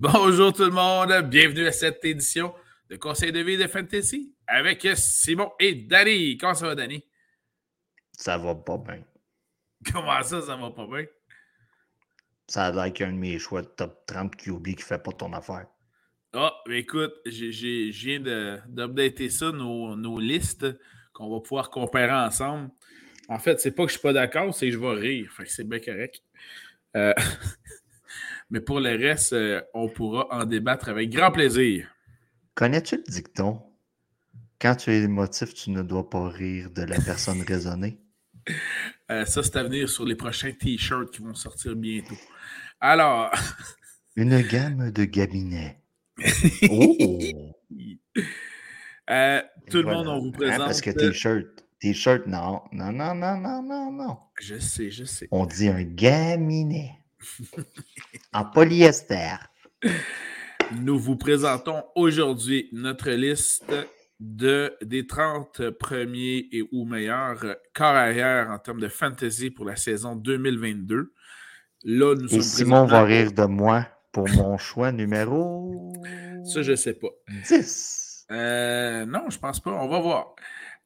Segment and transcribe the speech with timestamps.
[0.00, 2.54] Bonjour tout le monde, bienvenue à cette édition
[2.88, 6.38] de Conseil de vie de Fantasy avec Simon et Danny.
[6.38, 7.04] Comment ça va, Danny?
[8.12, 9.02] Ça va pas bien.
[9.92, 11.04] Comment ça, ça va pas bien?
[12.46, 15.32] Ça a l'air qu'un de mes choix de top 30 QB qui fait pas ton
[15.32, 15.66] affaire.
[16.32, 18.20] Ah, écoute, je viens
[18.68, 20.64] d'updater ça, nos, listes
[21.12, 22.70] qu'on va pouvoir comparer ensemble.
[23.28, 25.32] En fait, c'est pas que je suis pas d'accord, c'est que je vais rire.
[25.36, 26.22] Fait que c'est bien correct.
[26.94, 27.14] Euh,
[28.50, 31.86] Mais pour le reste, euh, on pourra en débattre avec grand plaisir.
[32.54, 33.62] Connais-tu le dicton?
[34.60, 38.00] Quand tu es émotif, tu ne dois pas rire de la personne raisonnée.
[39.10, 42.16] Euh, ça, c'est à venir sur les prochains t-shirts qui vont sortir bientôt.
[42.80, 43.30] Alors.
[44.16, 45.80] Une gamme de gabinets.
[46.70, 47.18] oh!
[49.10, 50.58] Euh, tout le monde, on vous hein, présente.
[50.58, 51.46] parce que t-shirt,
[51.78, 54.18] t-shirt, non, non, non, non, non, non, non.
[54.40, 55.28] Je sais, je sais.
[55.30, 56.97] On dit un gaminet
[58.32, 59.36] en polyester.
[60.80, 63.72] Nous vous présentons aujourd'hui notre liste
[64.20, 69.76] de, des 30 premiers et ou meilleurs corps arrière en termes de fantasy pour la
[69.76, 71.12] saison 2022.
[71.84, 75.92] Là, nous et Simon va rire de moi pour mon choix numéro.
[76.44, 77.08] Ça, je ne sais pas.
[77.48, 78.26] 10.
[78.30, 79.70] Euh, non, je pense pas.
[79.70, 80.34] On va voir.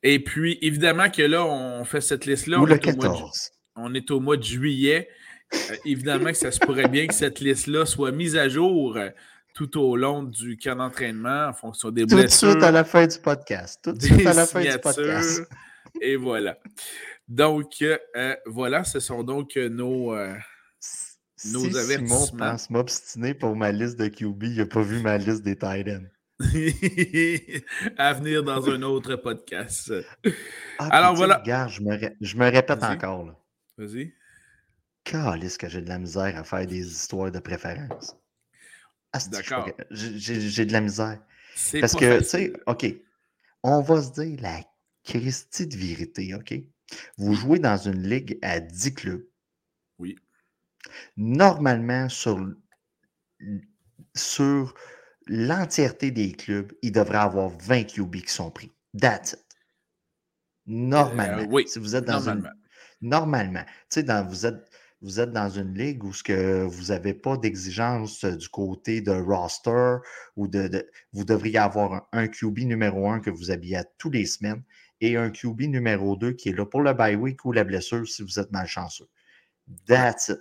[0.02, 2.58] Et puis, évidemment que là, on fait cette liste-là.
[2.60, 3.52] Ou le 14.
[3.76, 5.08] on est au mois de juillet.
[5.54, 9.10] Euh, évidemment que ça se pourrait bien que cette liste-là soit mise à jour euh,
[9.54, 12.40] tout au long du camp d'entraînement en fonction des blessures.
[12.40, 13.80] Tout de suite à la fin du podcast.
[13.82, 15.42] Tout de suite à la fin du podcast.
[16.00, 16.58] Et voilà.
[17.28, 22.26] Donc, euh, voilà, ce sont donc nos, nos si avertissements.
[22.26, 25.54] Simon pense m'obstiner pour ma liste de QB, il n'a pas vu ma liste des
[25.54, 26.08] Titans.
[27.98, 29.92] à venir dans un autre podcast.
[30.78, 31.38] Ah, Alors voilà.
[31.38, 33.26] Regarde, je me, je me répète encore.
[33.78, 34.12] Vas-y.
[35.04, 38.16] Calisse que j'ai de la misère à faire des histoires de préférence.
[39.30, 39.68] D'accord.
[39.90, 41.20] J'ai de la misère.
[41.80, 42.86] Parce que, tu sais, OK,
[43.62, 44.60] on va se dire la
[45.04, 46.54] Christie de vérité, OK?
[47.16, 49.26] Vous jouez dans une ligue à 10 clubs.
[49.98, 50.16] Oui.
[51.16, 52.38] Normalement, sur,
[54.14, 54.74] sur
[55.26, 58.70] l'entièreté des clubs, il devrait avoir 20 QB qui sont pris.
[58.98, 59.44] That's it.
[60.66, 61.42] Normalement.
[61.42, 61.64] Euh, oui.
[61.66, 62.50] Si vous êtes dans normalement.
[63.00, 63.64] Normalement.
[63.90, 64.70] Tu sais, vous êtes
[65.02, 69.10] vous êtes dans une ligue où ce que vous n'avez pas d'exigence du côté de
[69.10, 69.96] roster
[70.36, 74.62] ou de, vous devriez avoir un, QB numéro un que vous habillez tous les semaines
[75.00, 78.06] et un QB numéro 2 qui est là pour le bye week ou la blessure
[78.06, 79.08] si vous êtes malchanceux.
[79.86, 80.40] That's it.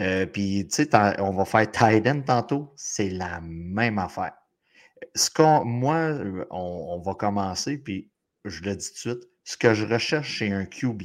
[0.00, 4.32] Euh, puis, tu sais, on va faire tight end tantôt, c'est la même affaire.
[5.14, 6.18] Ce qu'on, moi,
[6.50, 8.10] on, on va commencer, puis
[8.44, 11.02] je le dis tout de suite, ce que je recherche chez un QB,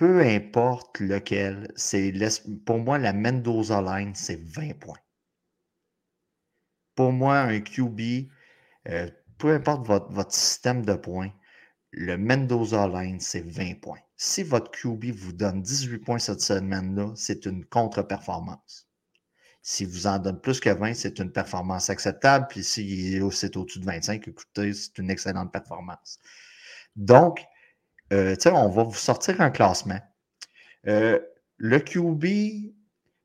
[0.00, 1.74] peu importe lequel,
[2.64, 4.98] pour moi, la Mendoza line, c'est 20 points.
[6.94, 8.30] Pour moi, un QB,
[8.88, 11.30] euh, peu importe votre, système de points,
[11.90, 13.98] le Mendoza line, c'est 20 points.
[14.16, 18.88] Si votre QB vous donne 18 points cette semaine-là, c'est une contre-performance.
[19.60, 22.46] Si vous en donne plus que 20, c'est une performance acceptable.
[22.48, 26.18] Puis si c'est au-dessus de 25, écoutez, c'est une excellente performance.
[26.96, 27.44] Donc,
[28.12, 30.00] euh, on va vous sortir un classement.
[30.86, 31.18] Euh,
[31.58, 32.72] le QB,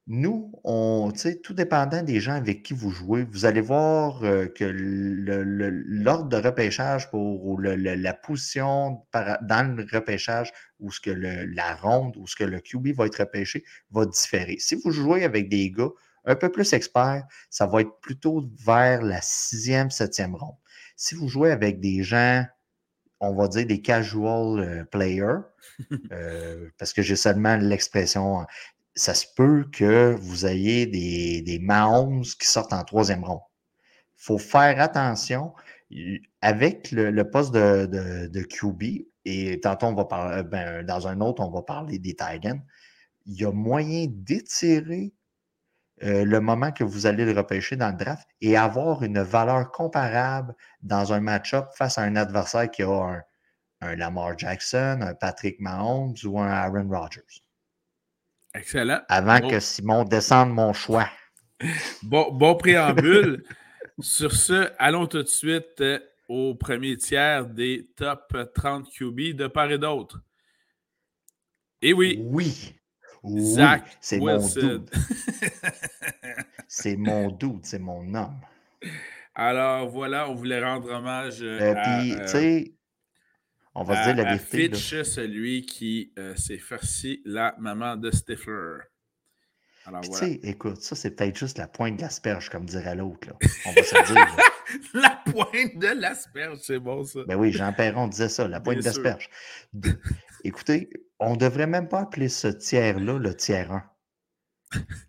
[0.07, 1.11] nous, on,
[1.43, 6.37] tout dépendant des gens avec qui vous jouez, vous allez voir euh, que l'ordre de
[6.37, 12.43] repêchage pour la position dans le repêchage ou ce que la ronde ou ce que
[12.43, 14.57] le QB va être repêché va différer.
[14.59, 15.89] Si vous jouez avec des gars
[16.25, 20.57] un peu plus experts, ça va être plutôt vers la sixième, septième ronde.
[20.95, 22.45] Si vous jouez avec des gens
[23.19, 25.41] on va dire, des casual euh, players,
[26.11, 28.45] euh, parce que j'ai seulement l'expression,
[28.95, 33.41] ça se peut que vous ayez des, des Mahomes qui sortent en troisième rond.
[34.17, 35.53] Il faut faire attention
[36.41, 37.85] avec le, poste de,
[38.27, 42.15] de, QB, et tantôt on va parler, ben, dans un autre, on va parler des
[42.15, 42.61] Titans.
[43.25, 45.13] Il y a moyen d'étirer
[46.05, 49.71] euh, le moment que vous allez le repêcher dans le draft et avoir une valeur
[49.71, 50.53] comparable
[50.83, 53.23] dans un match-up face à un adversaire qui a
[53.81, 57.21] un, Lamar Jackson, un Patrick Mahomes ou un Aaron Rodgers.
[58.53, 59.01] Excellent.
[59.09, 61.09] Avant que Simon descende mon choix.
[62.03, 63.45] Bon, bon préambule.
[63.99, 69.47] Sur ce, allons tout de suite euh, au premier tiers des top 30 QB de
[69.47, 70.19] part et d'autre.
[71.81, 72.19] Et oui.
[72.21, 72.75] Oui.
[73.39, 74.91] Zach c'est mon doute.
[76.67, 78.39] c'est mon doute, c'est mon homme.
[79.33, 82.73] Alors voilà, on voulait rendre hommage euh, euh, à, puis, tu sais,
[83.73, 84.69] on va se dire la vérité.
[84.69, 88.79] Fitch, celui qui euh, s'est farci la maman de Stifler.
[90.01, 93.29] Tu sais, écoute, ça, c'est peut-être juste la pointe de l'asperge, comme dirait l'autre.
[93.65, 94.37] On va se dire.
[94.93, 97.19] la pointe de l'asperge, c'est bon, ça.
[97.27, 99.29] Ben oui, Jean Perron disait ça, la pointe d'asperge.
[100.43, 100.89] Écoutez,
[101.19, 103.83] on ne devrait même pas appeler ce tiers-là le tiers 1.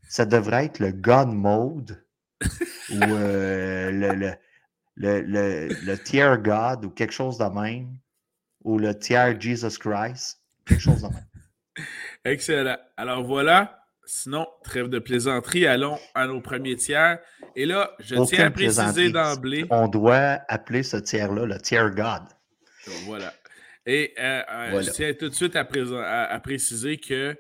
[0.08, 2.04] Ça devrait être le God Mode
[2.90, 4.36] ou euh, le, le,
[4.96, 7.96] le, le, tier God ou quelque chose de même,
[8.62, 11.26] ou le tiers Jesus Christ, quelque chose de même.
[12.24, 12.78] Excellent.
[12.96, 13.85] Alors voilà.
[14.08, 17.18] Sinon, trêve de plaisanterie, allons à nos premiers tiers.
[17.56, 19.66] Et là, je tiens à préciser d'emblée.
[19.70, 22.22] On doit appeler ce tiers-là le tiers God.
[23.04, 23.34] Voilà.
[23.84, 25.64] Et euh, euh, je tiens tout de suite à,
[26.40, 27.36] préciser que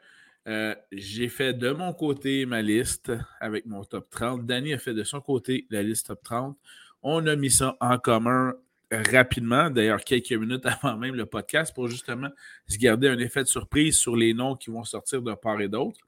[0.48, 4.46] euh, j'ai fait de mon côté ma liste avec mon top 30.
[4.46, 6.56] Danny a fait de son côté la liste top 30.
[7.02, 8.54] On a mis ça en commun
[8.90, 12.28] rapidement, d'ailleurs quelques minutes avant même le podcast, pour justement
[12.68, 15.68] se garder un effet de surprise sur les noms qui vont sortir de part et
[15.68, 16.05] d'autre.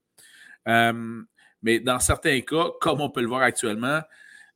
[0.69, 1.23] Euh,
[1.63, 4.01] mais dans certains cas, comme on peut le voir actuellement,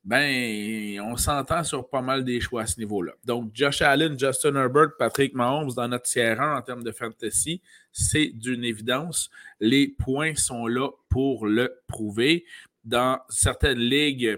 [0.04, 3.12] ben, on s'entend sur pas mal des choix à ce niveau-là.
[3.24, 7.62] Donc, Josh Allen, Justin Herbert, Patrick Mahomes dans notre tiers 1 en termes de fantasy,
[7.92, 9.30] c'est d'une évidence.
[9.60, 12.44] Les points sont là pour le prouver.
[12.84, 14.36] Dans certaines ligues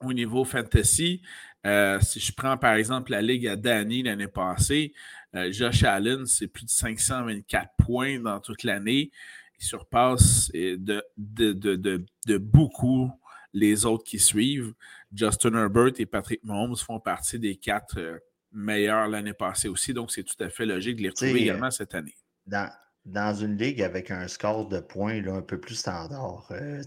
[0.00, 1.22] au niveau fantasy,
[1.66, 4.92] euh, si je prends par exemple la ligue à Danny l'année passée,
[5.36, 9.12] euh, Josh Allen, c'est plus de 524 points dans toute l'année
[9.60, 13.10] surpasse de, de, beaucoup
[13.52, 14.74] les autres qui suivent.
[15.14, 18.18] Justin Herbert et Patrick Mahomes font partie des quatre euh,
[18.52, 21.94] meilleurs l'année passée aussi, donc c'est tout à fait logique de les retrouver également cette
[21.94, 22.14] année.
[22.46, 22.70] Dans,
[23.04, 26.82] dans une ligue avec un score de points là, un peu plus standard, euh,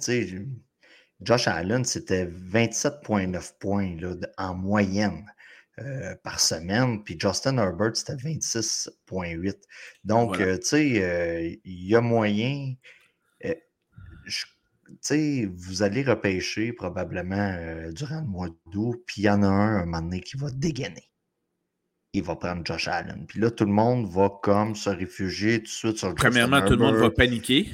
[1.21, 5.25] Josh Allen, c'était 27,9 points là, en moyenne.
[5.79, 7.03] Euh, par semaine.
[7.03, 9.55] Puis Justin Herbert, c'était 26,8.
[10.03, 12.75] Donc, euh, tu sais, euh, il y a moyen.
[13.41, 13.51] tu
[15.01, 17.57] sais, vous allez repêcher probablement
[17.91, 20.51] durant le mois d'août, puis il y en a un, un moment donné, qui va
[20.51, 21.09] dégainer.
[22.13, 23.25] Il va prendre Josh Allen.
[23.25, 26.73] Puis là, tout le monde va comme se réfugier tout de suite sur Premièrement, tout
[26.73, 27.67] le monde va paniquer.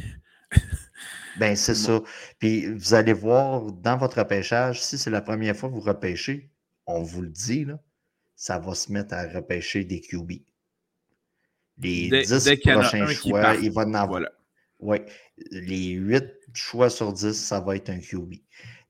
[1.37, 1.99] ben, c'est ça.
[2.39, 6.49] Puis vous allez voir dans votre repêchage, si c'est la première fois que vous repêchez,
[6.85, 7.77] on vous le dit, là,
[8.39, 10.31] ça va se mettre à repêcher des QB.
[11.77, 14.21] Les 10 prochains choix, il va en avoir.
[14.79, 14.99] Oui,
[15.51, 18.35] les 8 choix sur 10, ça va être un QB.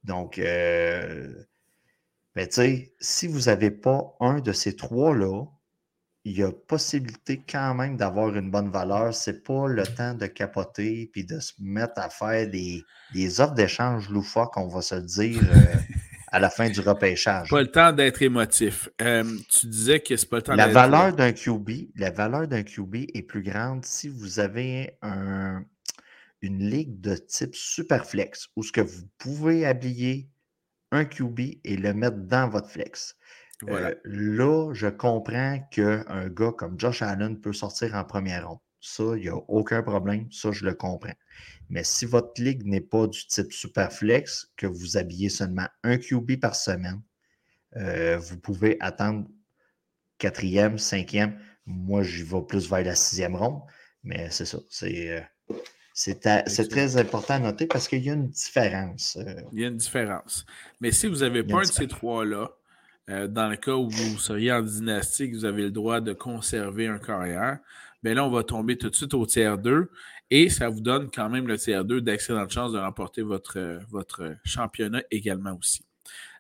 [0.04, 1.34] Donc, euh,
[2.36, 5.46] ben, tu sais, si vous n'avez pas un de ces trois-là,
[6.26, 9.16] il y a possibilité quand même d'avoir une bonne valeur.
[9.16, 12.84] Ce n'est pas le temps de capoter puis de se mettre à faire des,
[13.16, 15.42] des offres d'échange loufoques, on va se dire.
[15.42, 15.76] Euh,
[16.32, 17.50] à la fin du repêchage.
[17.50, 18.90] Pas le temps d'être émotif.
[19.02, 22.64] Euh, tu disais que c'est pas le temps la valeur d'un QB, La valeur d'un
[22.64, 25.64] QB est plus grande si vous avez un,
[26.42, 30.30] une ligue de type Superflex où ce que vous pouvez habiller
[30.92, 33.16] un QB et le mettre dans votre flex.
[33.68, 38.60] Euh, là, je comprends qu'un gars comme Josh Allen peut sortir en première ronde.
[38.82, 40.32] Ça, il n'y a aucun problème.
[40.32, 41.14] Ça, je le comprends.
[41.70, 46.40] Mais si votre ligue n'est pas du type Superflex, que vous habillez seulement un QB
[46.40, 47.02] par semaine,
[47.78, 49.28] euh, vous pouvez attendre
[50.18, 51.40] quatrième, cinquième.
[51.66, 53.62] Moi, j'y vais plus vers la sixième ronde.
[54.04, 54.60] Mais c'est ça.
[54.70, 55.12] C'est.
[55.12, 55.22] Euh,
[55.94, 59.18] c'est très important à noter parce qu'il y a une différence.
[59.18, 59.42] Euh.
[59.52, 60.46] Il y a une différence.
[60.80, 62.52] Mais si vous n'avez pas un de ces trois-là,
[63.10, 67.00] dans le cas où vous seriez en dynastique, vous avez le droit de conserver un
[67.00, 67.60] carrière,
[68.04, 69.90] bien là, on va tomber tout de suite au tiers 2
[70.32, 74.36] et ça vous donne quand même le tiers 2 d'excellentes chances de remporter votre, votre
[74.44, 75.84] championnat également aussi.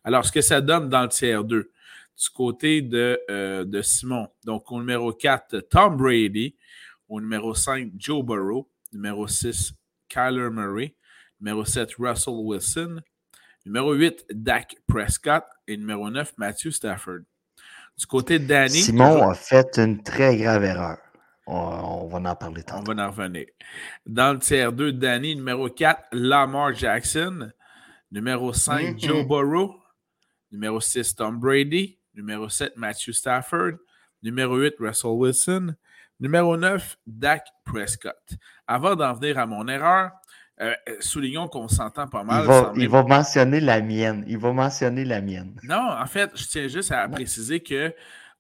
[0.03, 1.71] Alors, ce que ça donne dans le tiers 2,
[2.19, 6.55] du côté de, euh, de Simon, donc au numéro 4, Tom Brady,
[7.07, 9.73] au numéro 5, Joe Burrow, numéro 6,
[10.07, 10.95] Kyler Murray,
[11.39, 13.01] numéro 7, Russell Wilson,
[13.65, 17.21] numéro 8, Dak Prescott et numéro 9, Matthew Stafford.
[17.97, 18.81] Du côté de Danny.
[18.81, 20.97] Simon a fait une très grave erreur.
[21.51, 22.91] On, va en parler tantôt.
[22.91, 23.45] On va en revenir.
[24.05, 27.51] Dans le tiers 2, Danny, numéro 4, Lamar Jackson.
[28.11, 28.99] Numéro 5, mm-hmm.
[28.99, 29.75] Joe Burrow.
[30.51, 31.97] Numéro 6, Tom Brady.
[32.13, 33.77] Numéro 7, Matthew Stafford.
[34.21, 35.75] Numéro 8, Russell Wilson.
[36.19, 38.35] Numéro 9, Dak Prescott.
[38.67, 40.11] Avant d'en venir à mon erreur,
[40.61, 42.45] euh, soulignons qu'on s'entend pas mal.
[42.75, 44.23] Il va, mentionner la mienne.
[44.27, 45.55] Il va mentionner la mienne.
[45.63, 47.91] Non, en fait, je tiens juste à préciser que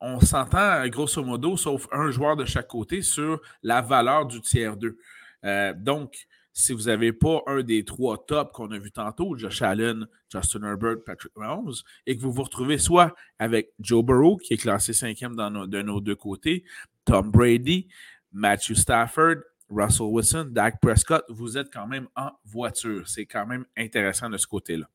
[0.01, 4.77] on s'entend grosso modo, sauf un joueur de chaque côté, sur la valeur du tiers
[4.77, 4.97] 2.
[5.45, 9.61] Euh, donc, si vous n'avez pas un des trois tops qu'on a vu tantôt, Josh
[9.61, 11.73] Allen, Justin Herbert, Patrick Mahomes,
[12.05, 15.81] et que vous vous retrouvez soit avec Joe Burrow, qui est classé cinquième dans de
[15.81, 16.63] nos deux côtés,
[17.05, 17.87] Tom Brady,
[18.31, 19.37] Matthew Stafford
[19.69, 23.07] Russell Wilson, Dak Prescott, vous êtes quand même en voiture.
[23.07, 24.89] C'est quand même intéressant de ce côté-là.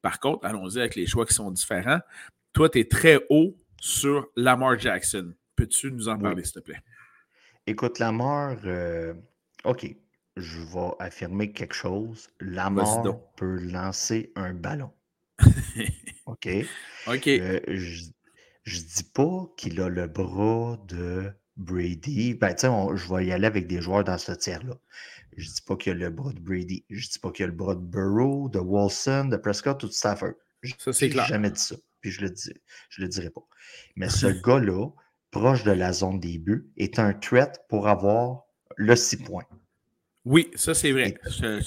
[0.00, 2.00] Par contre, allons-y avec les choix qui sont différents.
[2.52, 5.34] Toi, tu es très haut sur Lamar Jackson.
[5.56, 6.80] Peux-tu nous en parler, s'il te plaît?
[7.66, 9.12] Écoute, Lamar, euh,
[9.64, 9.94] OK,
[10.36, 12.30] je vais affirmer quelque chose.
[12.40, 13.04] Lamar
[13.36, 14.90] peut lancer un ballon.
[16.26, 16.48] OK?
[17.08, 17.28] OK.
[17.28, 18.06] Euh, je
[18.76, 22.32] ne dis pas qu'il a le bras de Brady.
[22.32, 24.78] Ben, tu sais, je vais y aller avec des joueurs dans ce tiers-là.
[25.36, 26.86] Je ne dis pas qu'il a le bras de Brady.
[26.88, 29.88] Je ne dis pas qu'il a le bras de Burrow, de Wilson, de Prescott ou
[29.88, 30.32] de Stafford.
[30.78, 31.26] Ça, c'est clair.
[31.26, 31.76] jamais dit ça.
[32.04, 32.52] Puis je le dis,
[32.90, 33.40] je le dirai pas.
[33.96, 34.90] Mais ce gars-là,
[35.30, 38.42] proche de la zone des buts, est un threat pour avoir
[38.76, 39.46] le 6 points.
[40.26, 41.14] Oui, ça c'est vrai.
[41.24, 41.62] je,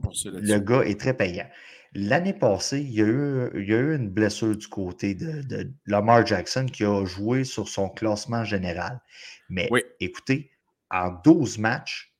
[0.00, 0.12] pour.
[0.24, 1.48] Le gars est très payant.
[1.94, 5.70] L'année passée, il y, a eu, il y, a eu, une blessure du côté de,
[5.86, 9.00] Lamar Jackson qui a joué sur son classement général.
[9.48, 9.70] Mais
[10.00, 10.50] écoutez,
[10.90, 12.12] en 12 matchs,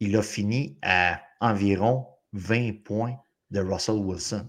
[0.00, 3.16] il a fini à environ 20 points
[3.50, 4.48] de Russell Wilson.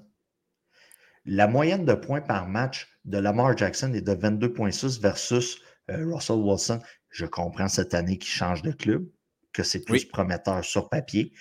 [1.26, 6.38] La moyenne de points par match de Lamar Jackson est de 22,6 versus euh, Russell
[6.38, 6.80] Wilson.
[7.10, 9.08] Je comprends cette année qu'il change de club,
[9.52, 11.34] que c'est plus prometteur sur papier.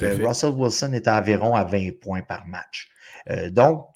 [0.00, 2.88] Russell Wilson est environ à 20 points par match.
[3.30, 3.86] Euh, donc,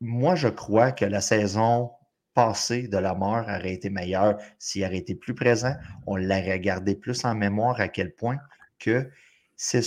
[0.00, 1.90] moi, je crois que la saison
[2.34, 5.74] passée de la mort aurait été meilleure s'il aurait été plus présent.
[6.06, 8.38] On l'aurait gardé plus en mémoire à quel point
[8.80, 9.08] que
[9.56, 9.84] c'est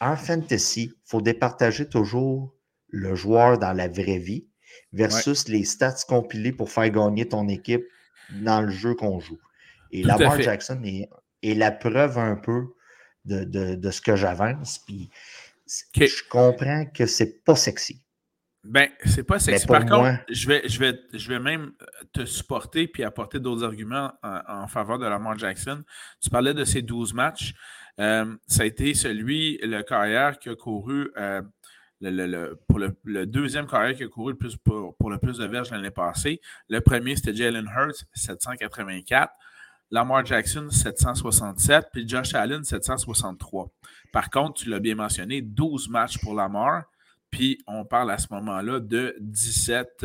[0.00, 2.55] en fantasy, il faut départager toujours
[2.88, 4.46] le joueur dans la vraie vie
[4.92, 7.84] versus les stats compilés pour faire gagner ton équipe
[8.30, 9.38] dans le jeu qu'on joue.
[9.90, 11.08] Et Lamar Jackson est,
[11.42, 12.74] est, la preuve un peu
[13.24, 14.80] de, ce que j'avance.
[14.86, 15.10] Puis
[15.94, 18.02] je comprends que c'est pas sexy.
[18.64, 19.66] Ben, c'est pas sexy.
[19.66, 21.72] Par contre, je, vais, je, vais, je vais même
[22.12, 25.84] te supporter puis apporter d'autres arguments en, faveur de Lamar Jackson.
[26.20, 27.54] Tu parlais de ces 12 matchs.
[28.00, 31.40] Euh, ça a été celui, le carrière qui a couru euh,
[32.00, 35.46] le, pour le, deuxième carrière qui a couru le plus pour, pour le plus de
[35.46, 36.40] verges l'année passée.
[36.68, 39.32] Le premier, c'était Jalen Hurts, 784.
[39.90, 43.70] Lamar Jackson, 767, puis Josh Allen, 763.
[44.12, 46.84] Par contre, tu l'as bien mentionné, 12 matchs pour Lamar,
[47.30, 50.04] puis on parle à ce moment-là de 17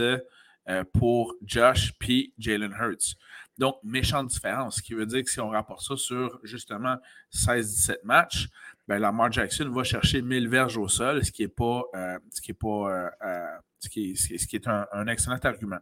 [0.70, 3.16] euh, pour Josh puis Jalen Hurts.
[3.58, 6.98] Donc, méchante différence, ce qui veut dire que si on rapporte ça sur justement
[7.34, 8.50] 16-17 matchs,
[8.88, 12.42] ben Lamar Jackson va chercher 1000 verges au sol, ce qui est pas, euh, ce
[12.42, 13.46] qui est pas, euh,
[13.96, 15.80] est, ce qui un, excellent argument.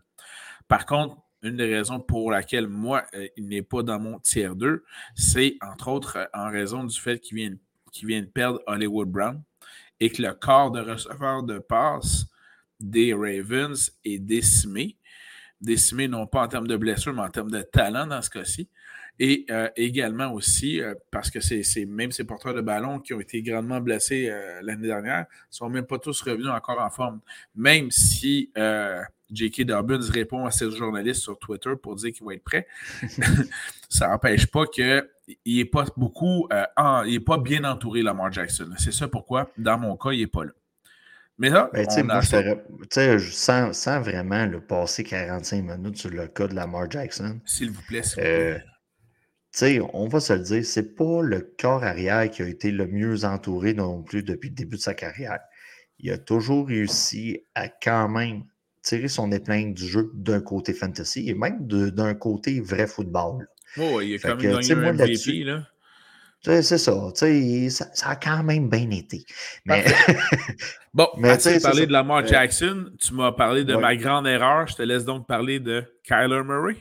[0.68, 4.56] Par contre, une des raisons pour laquelle moi, euh, il n'est pas dans mon tiers
[4.56, 4.84] 2,
[5.15, 7.56] c'est entre autres euh, en raison du fait qu'il vient,
[8.03, 9.41] vient, de perdre Hollywood Brown
[10.00, 12.25] et que le corps de receveur de passe
[12.79, 14.98] des Ravens est décimé.
[15.62, 18.70] Décimé non pas en termes de blessure, mais en termes de talent dans ce cas-ci.
[19.19, 23.41] Et euh, également aussi, parce que c'est même ces porteurs de ballon qui ont été
[23.41, 27.19] grandement blessés l'année dernière, ne sont même pas tous revenus encore en forme.
[27.53, 28.51] Même si
[29.31, 29.63] J.K.
[29.63, 32.67] Dobbins répond à ses journalistes sur Twitter pour dire qu'il va être prêt.
[33.89, 35.07] ça n'empêche pas qu'il
[35.45, 36.65] n'est pas beaucoup, euh,
[37.05, 38.69] il n'est pas bien entouré, Lamar Jackson.
[38.77, 40.51] C'est ça pourquoi, dans mon cas, il n'est pas là.
[41.38, 46.27] Mais là, ben, on moi, je sans, sans, vraiment le passer 45 minutes sur le
[46.27, 47.39] cas de Lamar Jackson.
[47.45, 48.61] S'il vous plaît, s'il
[49.62, 52.88] euh, on va se le dire, c'est pas le corps arrière qui a été le
[52.88, 55.39] mieux entouré non plus depuis le début de sa carrière.
[56.00, 58.44] Il a toujours réussi à quand même
[58.82, 63.48] tirer son épingle du jeu d'un côté fantasy et même d'un côté vrai football.
[63.77, 65.68] Oh, il est quand même gagné un MVP, là.
[66.41, 69.25] C'est ça, ça, ça a quand même bien été.
[69.65, 69.84] Mais...
[70.94, 74.75] bon, mais tu parlé de Lamar Jackson, tu m'as parlé de ma grande erreur, je
[74.75, 76.77] te laisse donc parler de Kyler Murray.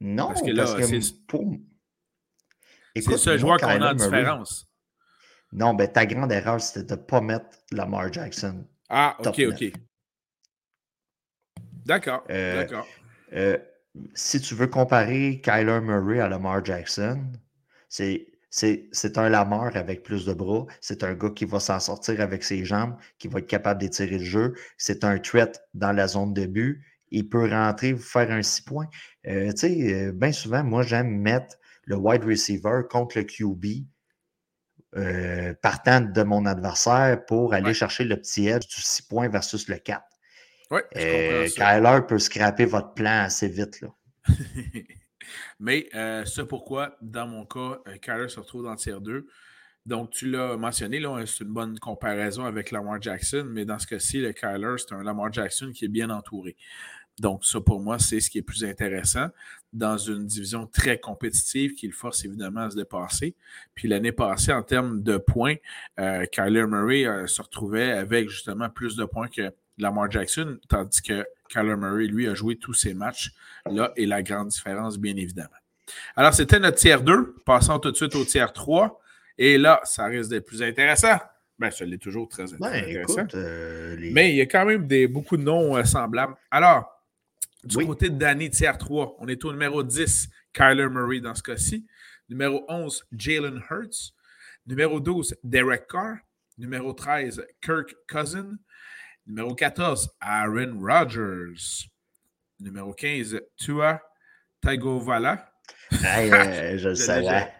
[0.00, 1.00] Non, parce que là, c'est
[2.96, 4.66] C'est ce joueur qu'on a en différence.
[5.52, 8.66] Non, ben ta grande erreur, c'était de ne pas mettre Lamar Jackson.
[8.88, 9.72] Ah, ok, ok.
[11.86, 12.24] D'accord.
[12.30, 12.86] Euh, d'accord.
[13.32, 13.56] Euh,
[14.14, 17.32] si tu veux comparer Kyler Murray à Lamar Jackson,
[17.88, 18.26] c'est.
[18.50, 20.64] C'est un Lamar avec plus de bras.
[20.80, 24.16] C'est un gars qui va s'en sortir avec ses jambes, qui va être capable d'étirer
[24.16, 24.54] le jeu.
[24.78, 26.82] C'est un threat dans la zone de but.
[27.10, 28.88] Il peut rentrer, faire un six points.
[29.26, 33.86] Euh, tu sais, bien souvent, moi, j'aime mettre le wide receiver contre le QB
[35.62, 39.76] partant de mon adversaire pour aller chercher le petit edge du 6 points versus le
[39.76, 40.02] 4.
[40.70, 43.80] Oui, euh, Kyler peut scraper votre plan assez vite.
[43.80, 43.88] Là.
[45.60, 49.26] Mais euh, c'est pourquoi, dans mon cas, euh, Kyler se retrouve dans le tier 2.
[49.86, 53.86] Donc, tu l'as mentionné, là, c'est une bonne comparaison avec Lamar Jackson, mais dans ce
[53.86, 56.56] cas-ci, le Kyler, c'est un Lamar Jackson qui est bien entouré.
[57.18, 59.28] Donc, ça, pour moi, c'est ce qui est plus intéressant
[59.72, 63.34] dans une division très compétitive qui le force évidemment à se dépasser.
[63.74, 65.56] Puis l'année passée, en termes de points,
[65.98, 71.02] euh, Kyler Murray euh, se retrouvait avec justement plus de points que Lamar Jackson, tandis
[71.02, 73.32] que Kyler Murray, lui, a joué tous ses matchs
[73.70, 75.48] là et la grande différence, bien évidemment.
[76.16, 77.36] Alors, c'était notre tiers 2.
[77.46, 79.00] Passons tout de suite au tiers 3.
[79.38, 81.16] Et là, ça risque d'être plus intéressant.
[81.58, 83.18] Ben, ça l'est toujours très Ben, intéressant.
[83.20, 86.34] écoute, euh, les- Mais il y a quand même des, beaucoup de noms semblables.
[86.50, 86.97] Alors,
[87.64, 87.86] du Oui.
[87.86, 91.86] côté de Danny, tiers 3, on est au numéro 10, Kyler Murray dans ce cas-ci.
[92.28, 94.12] Numéro 11, Jalen Hurts.
[94.66, 96.16] Numéro 12, Derek Carr.
[96.58, 98.58] Numéro 13, Kirk Cousin.
[99.26, 101.88] Numéro 14, Aaron Rodgers.
[102.60, 104.00] Numéro 15, Tua
[104.60, 105.38] Tagovailoa.
[106.02, 107.52] Hey, euh, je le savais.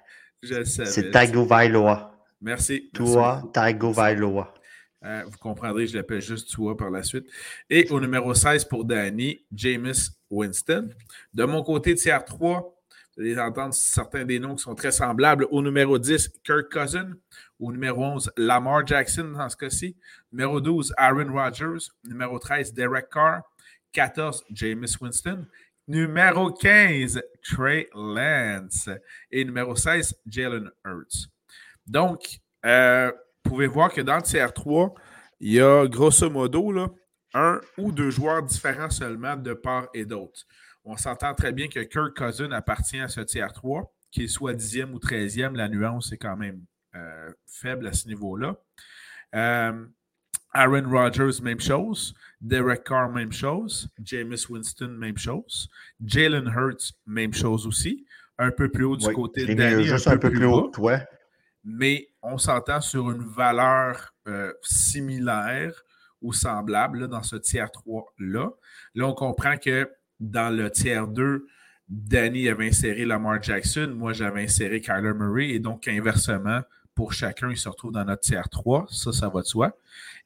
[0.43, 0.91] Je le savais.
[0.91, 2.15] C'est Tagovailoa.
[2.41, 2.91] Merci.
[2.99, 3.53] Merci.
[3.53, 4.55] Tagovailoa.
[5.05, 7.27] Euh, vous comprendrez, je l'appelle juste Tua par la suite.
[7.71, 10.89] Et au numéro 16 pour Danny, Jameis Winston.
[11.33, 12.75] De mon côté, tiers 3,
[13.17, 15.47] vous allez entendre certains des noms qui sont très semblables.
[15.51, 17.13] Au numéro 10, Kirk Cousin.
[17.59, 19.97] Au numéro 11, Lamar Jackson dans ce cas-ci.
[20.33, 21.91] Numéro 12, Aaron Rodgers.
[22.05, 23.43] Numéro 13, Derek Carr.
[23.93, 25.47] 14, Jameis Winston.
[25.89, 28.89] Numéro 15, Trey Lance.
[29.31, 31.29] Et numéro 16, Jalen Hurts.
[31.87, 33.11] Donc, euh,
[33.45, 34.95] vous pouvez voir que dans le tiers 3,
[35.41, 36.89] il y a grosso modo là,
[37.35, 40.41] un ou deux joueurs différents seulement de part et d'autre.
[40.85, 44.93] On s'entend très bien que Kirk Cousin appartient à ce tiers 3, qu'il soit 10e
[44.93, 46.61] ou 13e, la nuance est quand même
[46.95, 48.57] euh, faible à ce niveau-là.
[49.35, 49.85] Euh,
[50.55, 52.15] Aaron Rodgers, même chose.
[52.41, 53.89] Derek Carr, même chose.
[54.03, 55.69] Jameis Winston, même chose.
[56.05, 58.07] Jalen Hurts, même chose aussi.
[58.39, 61.01] Un peu plus haut du Oui, côté de Danny, juste un peu plus haut toi.
[61.65, 65.85] mais on s'entend sur une valeur euh, similaire
[66.21, 68.51] ou semblable dans ce tiers 3-là.
[68.95, 71.47] Là, on comprend que dans le tiers 2,
[71.89, 76.61] Danny avait inséré Lamar Jackson, moi j'avais inséré Kyler Murray, et donc inversement,
[76.95, 78.87] pour chacun, il se retrouve dans notre tiers 3.
[78.91, 79.77] Ça, ça va de soi.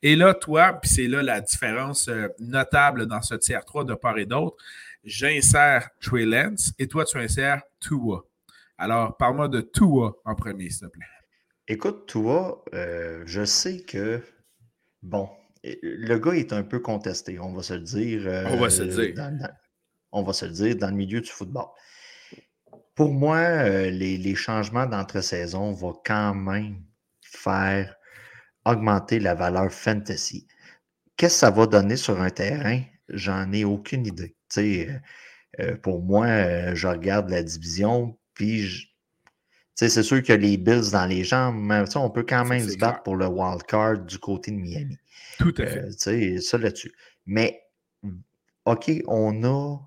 [0.01, 3.95] Et là, toi, puis c'est là la différence euh, notable dans ce tiers 3 de
[3.95, 4.57] part et d'autre,
[5.05, 8.25] j'insère Trey Lance et toi, tu insères Tua.
[8.79, 11.05] Alors, parle-moi de Tua en premier, s'il te plaît.
[11.69, 14.23] Écoute, toi, euh, je sais que,
[15.03, 15.29] bon,
[15.67, 18.23] euh, le gars est un peu contesté, on va se le dire.
[18.27, 19.15] euh, On va se le dire.
[19.15, 19.51] dans- dans-
[20.13, 21.67] on va se le dire, dans le milieu du football.
[22.95, 26.83] Pour moi, euh, les, les changements d'entre-saison vont quand même
[27.23, 27.95] faire
[28.65, 30.47] augmenter la valeur fantasy.
[31.17, 32.83] Qu'est-ce que ça va donner sur un terrain?
[33.09, 34.37] J'en ai aucune idée.
[35.61, 38.92] Euh, pour moi, je regarde la division, puis
[39.75, 42.95] c'est sûr que les Bills dans les jambes, mais on peut quand même se battre
[42.95, 43.03] clair.
[43.03, 44.99] pour le wild card du côté de Miami.
[45.39, 45.79] Tout à fait.
[45.79, 46.93] Euh, sais, ça là-dessus.
[47.27, 47.63] Mais,
[48.67, 49.79] OK, on a,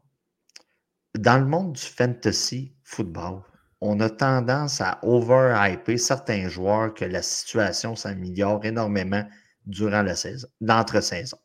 [1.17, 3.41] dans le monde du fantasy football,
[3.81, 9.23] on a tendance à over-hyper certains joueurs que la situation s'améliore énormément
[9.67, 11.37] durant la saison, l'entre-saison.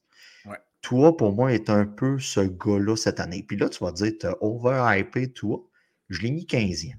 [0.46, 0.58] Ouais.
[0.80, 3.44] Toi, pour moi, est un peu ce gars-là cette année.
[3.46, 5.62] Puis là, tu vas dire, tu as over-hypé toi.
[6.08, 6.94] Je l'ai mis 15e.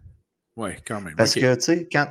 [0.61, 1.15] Oui, quand même.
[1.15, 2.07] Parce que, tu sais, quand.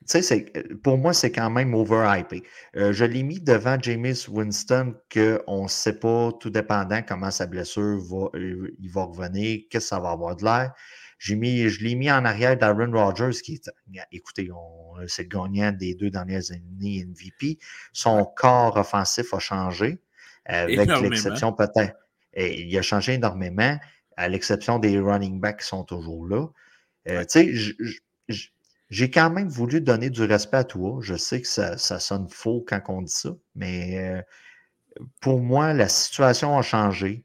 [0.00, 2.42] Tu sais, c'est- pour moi, c'est quand même overhypé.
[2.76, 7.46] Euh, je l'ai mis devant James Winston, qu'on ne sait pas, tout dépendant comment sa
[7.46, 10.72] blessure va, euh, il va revenir, qu'est-ce que ça va avoir de l'air.
[11.20, 13.70] J'ai mis, je l'ai mis en arrière d'Aaron Rodgers, qui est,
[14.10, 14.50] écoutez,
[15.06, 17.58] c'est le gagnant des deux dernières années MVP.
[17.92, 20.00] Son corps offensif a changé,
[20.46, 21.94] avec l'exception peut-être.
[22.36, 23.78] Il a changé énormément,
[24.16, 26.48] à l'exception des running backs qui sont toujours là.
[27.08, 27.24] Euh.
[27.24, 27.56] Tu
[28.28, 28.42] sais,
[28.90, 30.98] j'ai quand même voulu donner du respect à toi.
[31.00, 34.22] Je sais que ça, ça sonne faux quand on dit ça, mais euh,
[35.20, 37.24] pour moi, la situation a changé.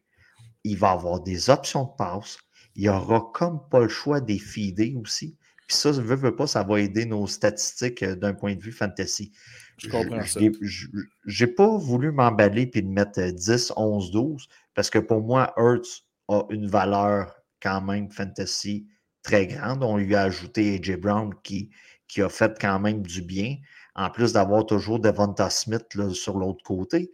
[0.64, 2.38] Il va y avoir des options de passe.
[2.76, 5.36] Il n'y aura comme pas le choix des feeder aussi.
[5.68, 8.62] Puis ça, je veux, veux pas, ça va aider nos statistiques euh, d'un point de
[8.62, 9.34] vue fantasy.
[9.78, 10.40] Je comprends ça.
[11.26, 15.54] J'ai pas voulu m'emballer puis de mettre euh, 10, 11, 12 parce que pour moi,
[15.58, 18.88] Hertz a une valeur quand même fantasy
[19.28, 19.84] très grande.
[19.84, 21.70] On lui a ajouté AJ Brown qui,
[22.08, 23.58] qui a fait quand même du bien,
[23.96, 27.12] en plus d'avoir toujours Devonta Smith là, sur l'autre côté.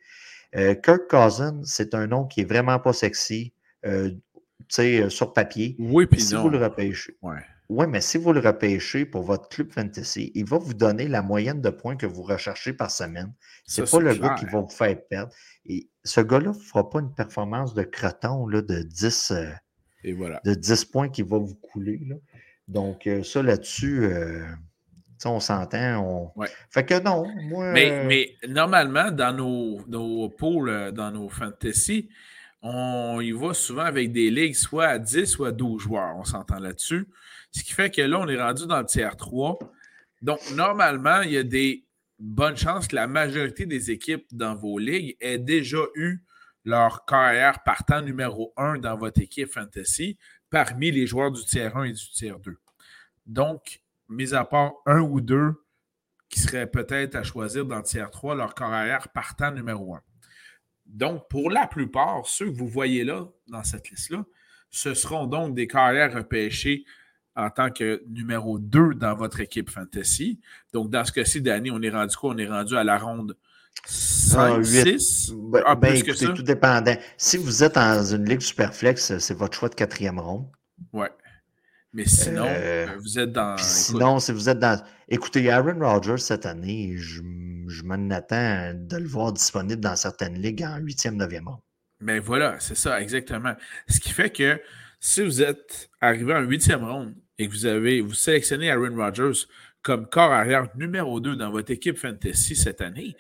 [0.56, 3.54] Euh, Kirk Cousin, c'est un nom qui est vraiment pas sexy,
[3.86, 5.76] euh, tu sais, euh, sur papier.
[5.80, 6.44] Oui, puis Si non.
[6.44, 7.40] vous le repêchez, Ouais.
[7.70, 11.24] oui, mais si vous le repêchez pour votre club fantasy, il va vous donner la
[11.24, 13.34] moyenne de points que vous recherchez par semaine.
[13.66, 15.34] C'est Ça, pas le gars qui va vous faire perdre.
[15.66, 19.50] Et ce gars-là ne fera pas une performance de croton là, de, 10, euh,
[20.04, 20.42] Et voilà.
[20.44, 22.00] de 10 points qui va vous couler.
[22.08, 22.16] là.
[22.68, 24.44] Donc, euh, ça là-dessus, euh,
[25.26, 26.00] on s'entend.
[26.04, 26.40] On...
[26.40, 26.48] Ouais.
[26.70, 27.72] Fait que non, moi.
[27.72, 30.32] Mais, euh, mais normalement, dans nos, nos
[30.68, 32.10] euh, dans nos fantasy,
[32.62, 36.16] on y va souvent avec des ligues soit à 10 soit à 12 joueurs.
[36.18, 37.08] On s'entend là-dessus.
[37.52, 39.60] Ce qui fait que là, on est rendu dans le tiers 3.
[40.22, 41.84] Donc, normalement, il y a des
[42.18, 46.24] bonnes chances que la majorité des équipes dans vos ligues aient déjà eu
[46.66, 50.18] leur carrière partant numéro 1 dans votre équipe fantasy
[50.50, 52.58] parmi les joueurs du tiers 1 et du tiers 2.
[53.26, 55.54] Donc, mis à part un ou deux
[56.30, 60.02] qui seraient peut-être à choisir dans le tiers 3, leur carrière partant numéro 1.
[60.86, 64.26] Donc, pour la plupart, ceux que vous voyez là, dans cette liste-là,
[64.70, 66.86] ce seront donc des carrières repêchées
[67.36, 70.40] en tant que numéro 2 dans votre équipe fantasy.
[70.72, 72.34] Donc, dans ce cas-ci, Danny, on est rendu quoi?
[72.34, 73.38] On est rendu à la ronde
[73.86, 75.32] 5, 6?
[75.32, 76.96] Ah, ben, ah, ben, écoutez, tout dépendant.
[77.18, 80.48] Si vous êtes dans une ligue superflex, c'est votre choix de quatrième ronde.
[80.92, 81.12] Ouais.
[81.94, 83.56] Mais sinon, euh, euh, vous êtes dans.
[83.58, 84.82] Sinon, si vous êtes dans.
[85.10, 87.22] Écoutez, Aaron Rodgers cette année, je,
[87.68, 91.62] je m'en attends de le voir disponible dans certaines ligues en huitième, neuvième ronde.
[92.00, 93.54] Mais ben voilà, c'est ça, exactement.
[93.88, 94.60] Ce qui fait que
[95.00, 99.46] si vous êtes arrivé en huitième ronde et que vous avez vous sélectionnez Aaron Rodgers
[99.84, 103.16] comme corps arrière numéro 2 dans votre équipe fantasy cette année,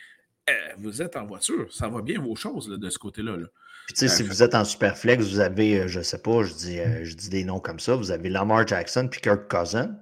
[0.78, 1.74] vous êtes en voiture.
[1.74, 3.38] Ça va bien vos choses de ce côté-là.
[3.38, 3.48] Là.
[3.88, 6.54] Puis, tu sais, si vous êtes en superflex, vous avez, euh, je sais pas, je
[6.54, 9.98] dis, euh, je dis des noms comme ça, vous avez Lamar Jackson puis Kirk Cousin.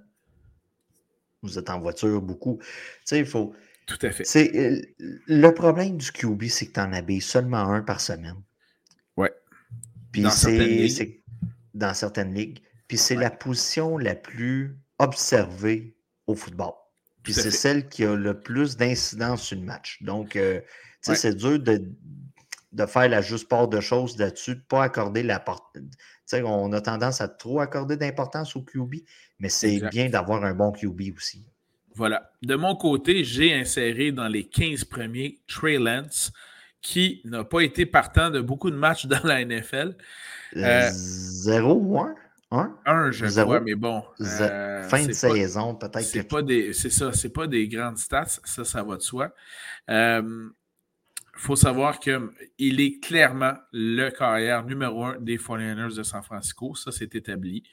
[1.41, 2.59] Vous êtes en voiture beaucoup.
[2.61, 2.67] Tu
[3.05, 3.53] sais, il faut.
[3.87, 4.23] Tout à fait.
[4.23, 8.37] C'est, le problème du QB, c'est que tu en habilles seulement un par semaine.
[9.17, 9.33] Ouais.
[10.11, 11.23] Puis c'est
[11.73, 12.59] dans certaines ligues.
[12.87, 15.95] Puis c'est la position la plus observée
[16.27, 16.73] au football.
[17.23, 20.01] Puis c'est celle qui a le plus d'incidence sur le match.
[20.01, 20.59] Donc, euh,
[21.03, 21.83] tu sais, c'est dur de,
[22.71, 25.65] de, faire la juste part de choses là-dessus, de ne pas accorder la porte.
[25.73, 25.81] Tu
[26.25, 28.95] sais, on a tendance à trop accorder d'importance au QB,
[29.39, 31.45] mais c'est bien d'avoir un bon QB aussi.
[31.95, 32.31] Voilà.
[32.41, 36.31] De mon côté, j'ai inséré dans les 15 premiers Trey Lance,
[36.81, 39.95] qui n'a pas été partant de beaucoup de matchs dans la NFL.
[40.57, 42.15] Euh, zéro ou un?
[42.51, 44.03] Un, je crois, mais bon.
[44.19, 46.01] Euh, fin de saison, peut-être.
[46.01, 49.33] C'est pas des, c'est ça, c'est pas des grandes stats, ça, ça va de soi.
[49.87, 50.49] Il euh,
[51.33, 56.75] faut savoir qu'il est clairement le carrière numéro un des 49ers de San Francisco.
[56.75, 57.63] Ça, c'est établi.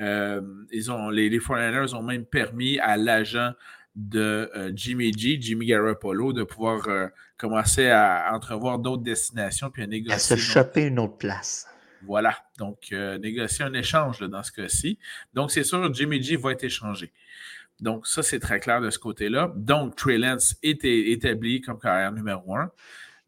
[0.00, 0.40] Euh,
[0.70, 3.52] ils ont, les, les 49ers ont même permis à l'agent
[3.94, 6.88] de Jimmy G, Jimmy Garoppolo, de pouvoir
[7.36, 10.14] commencer à entrevoir d'autres destinations puis à négocier.
[10.14, 11.66] À se choper une autre place.
[12.04, 12.36] Voilà.
[12.58, 14.98] Donc, euh, négocier un échange dans ce cas-ci.
[15.34, 17.12] Donc, c'est sûr, Jimmy G va être échangé.
[17.80, 19.52] Donc, ça, c'est très clair de ce côté-là.
[19.56, 22.70] Donc, Trey Lance est établi comme carrière numéro un.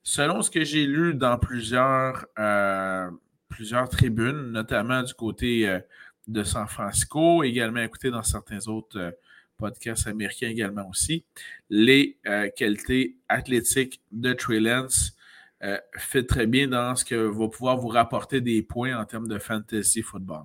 [0.03, 3.11] Selon ce que j'ai lu dans plusieurs, euh,
[3.91, 5.79] tribunes, notamment du côté euh,
[6.27, 9.17] de San Francisco, également écouté dans certains autres
[9.57, 11.25] podcasts américains également aussi,
[11.71, 12.19] les
[12.57, 15.15] qualités athlétiques de Trey Lance
[15.65, 19.29] euh, fait très bien dans ce que va pouvoir vous rapporter des points en termes
[19.29, 20.45] de fantasy football.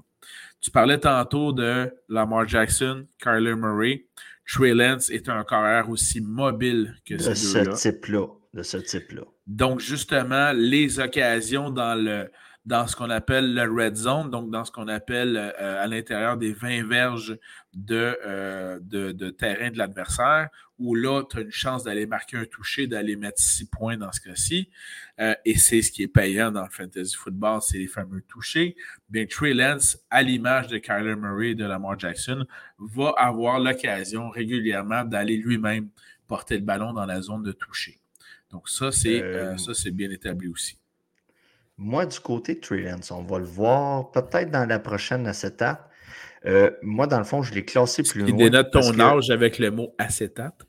[0.61, 4.05] Tu parlais tantôt de Lamar Jackson, Kyler Murray.
[4.45, 8.27] Trey Lance est un carrière aussi mobile que de ce type-là.
[8.53, 9.21] De ce type-là.
[9.45, 12.31] Donc, justement, les occasions dans le,
[12.69, 16.37] dans ce qu'on appelle le red zone, donc dans ce qu'on appelle euh, à l'intérieur
[16.37, 17.35] des 20 verges
[17.89, 22.45] euh, de, de, terrain de l'adversaire, où là, tu as une chance d'aller marquer un
[22.45, 24.69] toucher, d'aller mettre 6 points dans ce cas-ci.
[25.19, 28.75] Euh, et c'est ce qui est payant dans le fantasy football, c'est les fameux touchés.
[29.09, 32.45] Bien, Trey Lance, à l'image de Kyler Murray et de Lamar Jackson,
[32.77, 35.89] va avoir l'occasion régulièrement d'aller lui-même
[36.27, 37.99] porter le ballon dans la zone de toucher.
[38.51, 40.78] Donc ça, c'est ça, c'est bien établi aussi.
[41.81, 45.79] Moi, du côté de Trey on va le voir peut-être dans la prochaine acétate.
[46.45, 48.29] Euh, moi, dans le fond, je l'ai classé plus loin.
[48.29, 50.67] Tu dénotes ton âge avec le mot acétate.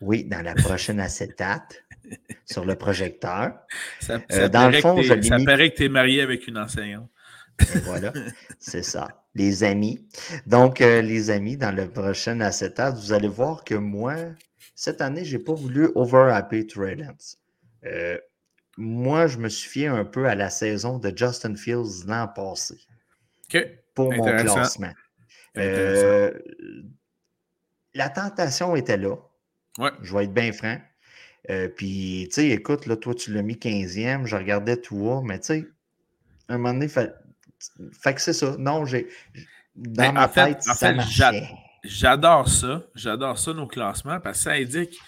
[0.00, 1.84] Oui, dans la prochaine acétate,
[2.44, 3.52] sur le projecteur.
[4.00, 7.08] Ça, euh, dans le fond, je ça paraît que tu es marié avec une enseignante.
[7.84, 8.12] voilà,
[8.58, 9.24] c'est ça.
[9.36, 10.04] Les amis.
[10.46, 14.16] Donc, euh, les amis, dans le prochain acétate, vous allez voir que moi,
[14.74, 16.96] cette année, je n'ai pas voulu over-happy Trey
[17.84, 18.18] Euh,
[18.76, 22.76] moi, je me suis fié un peu à la saison de Justin Fields l'an passé.
[23.94, 24.92] Pour mon classement.
[25.58, 26.32] Euh,
[27.94, 29.16] la tentation était là.
[29.78, 29.90] Ouais.
[30.02, 30.78] Je vais être bien franc.
[31.50, 35.40] Euh, puis, tu sais, écoute, là, toi, tu l'as mis 15e, je regardais toi, mais
[35.40, 35.68] tu sais,
[36.48, 37.12] à un moment donné, fait,
[38.00, 38.56] fait que c'est ça.
[38.58, 39.08] Non, j'ai.
[39.74, 40.94] Dans ben, ma tête, ça
[41.84, 42.84] J'adore ça.
[42.94, 44.98] J'adore ça, nos classements, parce que ça indique,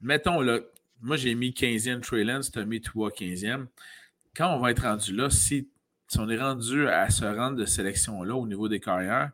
[0.00, 0.60] mettons, là,
[1.02, 3.66] moi, j'ai mis 15e Trey Lance, tu as mis toi 15e.
[4.36, 5.68] Quand on va être rendu là, si,
[6.16, 9.32] on est rendu à ce rang de sélection-là au niveau des carrières,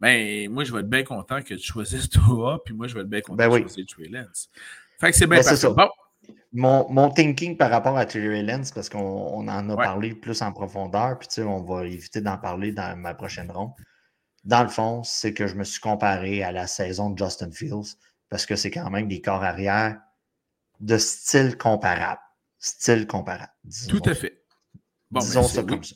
[0.00, 3.00] ben, moi, je vais être bien content que tu choisisses toi, puis moi, je vais
[3.00, 4.48] être bien content ben de choisir Trey Lance.
[5.00, 5.70] Fait que c'est bien ben, Ça.
[5.70, 5.88] Bon.
[6.52, 10.52] mon, mon, thinking par rapport à Terry Lens, parce qu'on en a parlé plus en
[10.52, 13.72] profondeur, puis on va éviter d'en parler dans ma prochaine ronde.
[14.44, 17.96] Dans le fond, c'est que je me suis comparé à la saison de Justin Fields,
[18.30, 20.00] parce que c'est quand même des corps arrière
[20.80, 22.20] de style comparable.
[22.58, 23.52] Style comparable.
[23.88, 24.42] Tout à fait.
[25.10, 25.94] Bon, disons ben, ça comme ça.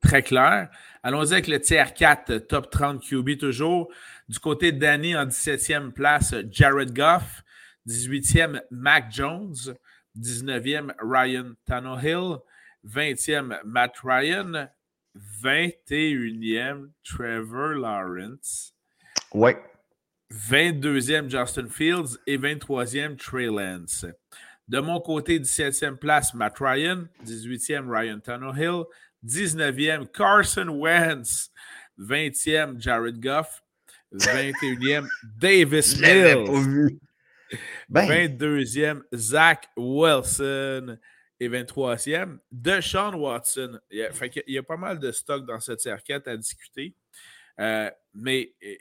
[0.00, 0.68] Très clair.
[1.02, 3.88] Allons-y avec le tiers 4, top 30 QB toujours.
[4.28, 7.42] Du côté de Danny, en 17e place, Jared Goff.
[7.88, 9.74] 18e, Mac Jones.
[10.18, 12.38] 19e, Ryan Tannehill.
[12.86, 14.68] 20e, Matt Ryan.
[15.42, 18.74] 21e, Trevor Lawrence.
[19.32, 19.56] Ouais.
[20.32, 22.18] 22e, Justin Fields.
[22.26, 24.06] Et 23e, Trey Lance.
[24.68, 27.08] De mon côté, 17e place, Matt Ryan.
[27.24, 28.86] 18e, Ryan Tannehill.
[29.24, 31.50] 19e, Carson Wentz.
[31.98, 33.62] 20e, Jared Goff.
[34.14, 35.06] 21e,
[35.38, 36.98] Davis Mills.
[37.90, 40.98] 22e, Zach Wilson.
[41.40, 43.80] Et 23e, Deshaun Watson.
[43.90, 44.10] Il y, a,
[44.46, 46.94] il y a pas mal de stock dans cette circuit à discuter.
[47.58, 48.78] Euh, mais eh,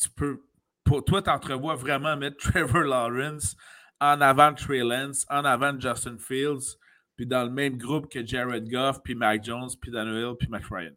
[0.00, 0.40] tu peux,
[0.84, 3.56] pour toi, tu entrevois vraiment mettre Trevor Lawrence
[4.00, 6.76] en avant Trey Lance, en avant Justin Fields,
[7.16, 10.64] puis dans le même groupe que Jared Goff, puis Mac Jones, puis Daniel, puis Matt
[10.70, 10.92] Ryan.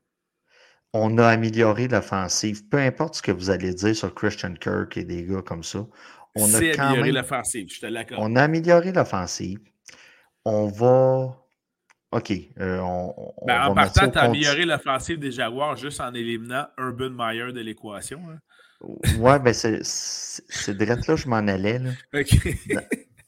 [0.94, 2.68] On a amélioré l'offensive.
[2.70, 5.86] Peu importe ce que vous allez dire sur Christian Kirk et des gars comme ça.
[6.36, 8.22] On a amélioré l'offensive, je te l'accorde.
[8.24, 9.60] On a amélioré l'offensive.
[10.46, 11.36] On va.
[12.12, 12.32] OK.
[12.60, 13.14] Euh, on,
[13.46, 17.60] ben, en partant, tu as amélioré l'offensive des Jaguars juste en éliminant Urban Meyer de
[17.60, 18.22] l'équation.
[18.30, 18.40] Hein.
[18.82, 21.80] Ouais, ben c'est direct là je m'en allais.
[21.80, 21.92] Là.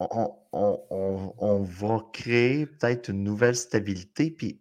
[0.02, 4.58] On, on, on, va créer peut-être une nouvelle stabilité puis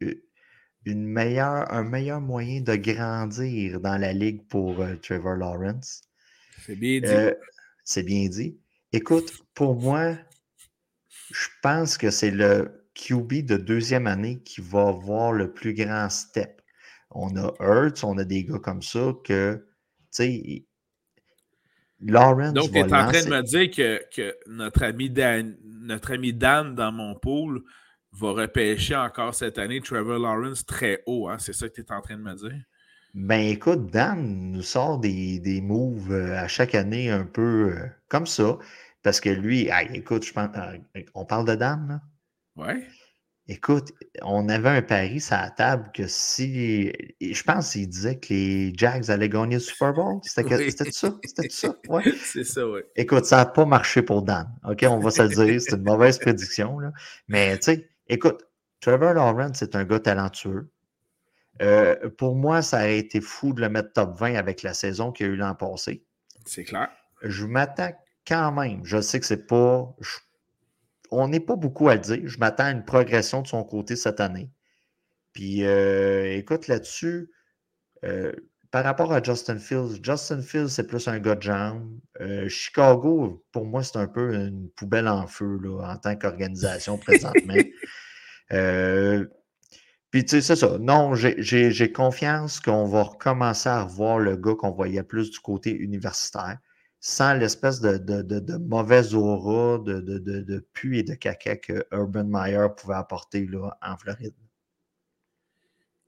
[0.85, 6.03] une meilleure, un meilleur moyen de grandir dans la ligue pour euh, Trevor Lawrence.
[6.67, 7.07] C'est bien dit.
[7.07, 7.33] Euh,
[7.85, 8.59] c'est bien dit.
[8.93, 10.19] Écoute, pour moi,
[11.31, 16.09] je pense que c'est le QB de deuxième année qui va avoir le plus grand
[16.11, 16.63] step.
[17.11, 20.67] On a Hurts, on a des gars comme ça que, tu sais,
[22.01, 26.75] donc, tu es en train de me dire que, notre, ami Dan, notre ami Dan
[26.75, 27.63] dans mon pool
[28.13, 31.29] va repêcher encore cette année Trevor Lawrence très haut.
[31.29, 31.39] Hein?
[31.39, 32.63] C'est ça que tu es en train de me dire?
[33.15, 37.89] Ben écoute, Dan nous sort des, des moves euh, à chaque année un peu euh,
[38.09, 38.59] comme ça.
[39.03, 42.01] Parce que lui, écoute, je pense, euh, on parle de Dan, là?
[42.65, 42.87] Ouais.
[43.51, 46.93] Écoute, on avait un pari sur la table que si.
[47.19, 50.21] Je pense qu'il disait que les Jags allaient gagner le Super Bowl.
[50.23, 51.11] C'était ça?
[51.25, 51.75] C'était ça?
[51.89, 52.03] Ouais.
[52.23, 52.81] C'est ça, oui.
[52.95, 54.47] Écoute, ça n'a pas marché pour Dan.
[54.69, 55.61] OK, on va se le dire.
[55.63, 56.79] C'est une mauvaise prédiction.
[56.79, 56.93] Là.
[57.27, 58.45] Mais tu sais, écoute,
[58.81, 60.71] Trevor Lawrence, c'est un gars talentueux.
[61.63, 65.11] Euh, pour moi, ça a été fou de le mettre top 20 avec la saison
[65.11, 66.05] qu'il y a eu l'an passé.
[66.45, 66.91] C'est clair.
[67.23, 67.93] Je m'attends
[68.27, 68.85] quand même.
[68.85, 69.97] Je sais que c'est pas
[71.11, 72.21] on n'est pas beaucoup à le dire.
[72.25, 74.51] Je m'attends à une progression de son côté cette année.
[75.33, 77.31] Puis, euh, écoute, là-dessus,
[78.05, 78.33] euh,
[78.71, 81.99] par rapport à Justin Fields, Justin Fields, c'est plus un gars de jambes.
[82.21, 86.99] Euh, Chicago, pour moi, c'est un peu une poubelle en feu là, en tant qu'organisation
[86.99, 87.55] présentement.
[90.11, 90.79] puis, tu sais, c'est ça.
[90.79, 95.71] Non, j'ai confiance qu'on va recommencer à revoir le gars qu'on voyait plus du côté
[95.71, 96.59] universitaire
[97.01, 102.25] sans l'espèce de, de, de, mauvaise aura, de, de, de, et de caca que Urban
[102.25, 104.35] Meyer pouvait apporter là, en Floride.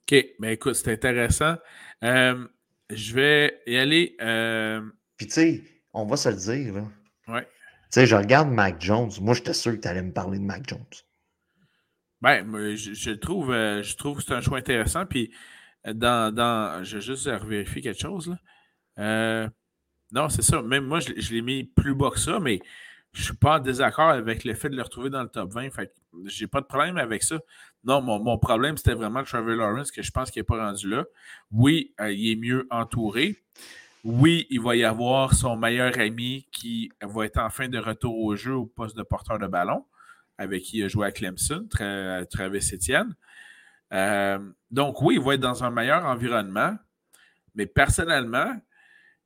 [0.03, 1.57] OK, mais ben, écoute, c'est intéressant.
[2.03, 2.47] Euh,
[2.91, 4.17] je vais y aller.
[4.21, 4.83] Euh,
[5.17, 6.75] Puis tu sais, on va se le dire.
[6.75, 6.85] Là.
[7.29, 7.43] Ouais.
[7.43, 7.49] Tu
[7.91, 9.11] sais, je regarde Mac Jones.
[9.21, 10.85] Moi, j'étais sûr que tu allais me parler de Mac Jones.
[12.21, 15.07] Ben, je, je trouve, euh, je trouve que c'est un choix intéressant.
[15.07, 15.33] Puis,
[15.87, 18.29] dans, dans, je vais juste vérifier quelque chose.
[18.29, 18.39] Là.
[18.99, 19.49] Euh,
[20.13, 20.63] non, c'est ça.
[20.63, 22.61] Même moi, je, l'ai mis plus bas que ça, mais
[23.13, 25.53] je ne suis pas en désaccord avec le fait de le retrouver dans le top
[25.53, 25.71] 20.
[25.71, 25.93] Fait
[26.27, 27.39] j'ai pas de problème avec ça.
[27.85, 31.05] Non, mon, problème, c'était vraiment Trevor Lawrence, que je pense qu'il n'est pas rendu là.
[31.51, 33.37] Oui, euh, il est mieux entouré.
[34.05, 38.19] Oui, il va y avoir son meilleur ami qui va être en fin de retour
[38.19, 39.85] au jeu au poste de porteur de ballon,
[40.39, 43.15] avec qui il a joué à Clemson, Travis Etienne.
[43.93, 44.39] Euh,
[44.71, 46.77] donc oui, il va être dans un meilleur environnement.
[47.55, 48.57] Mais personnellement,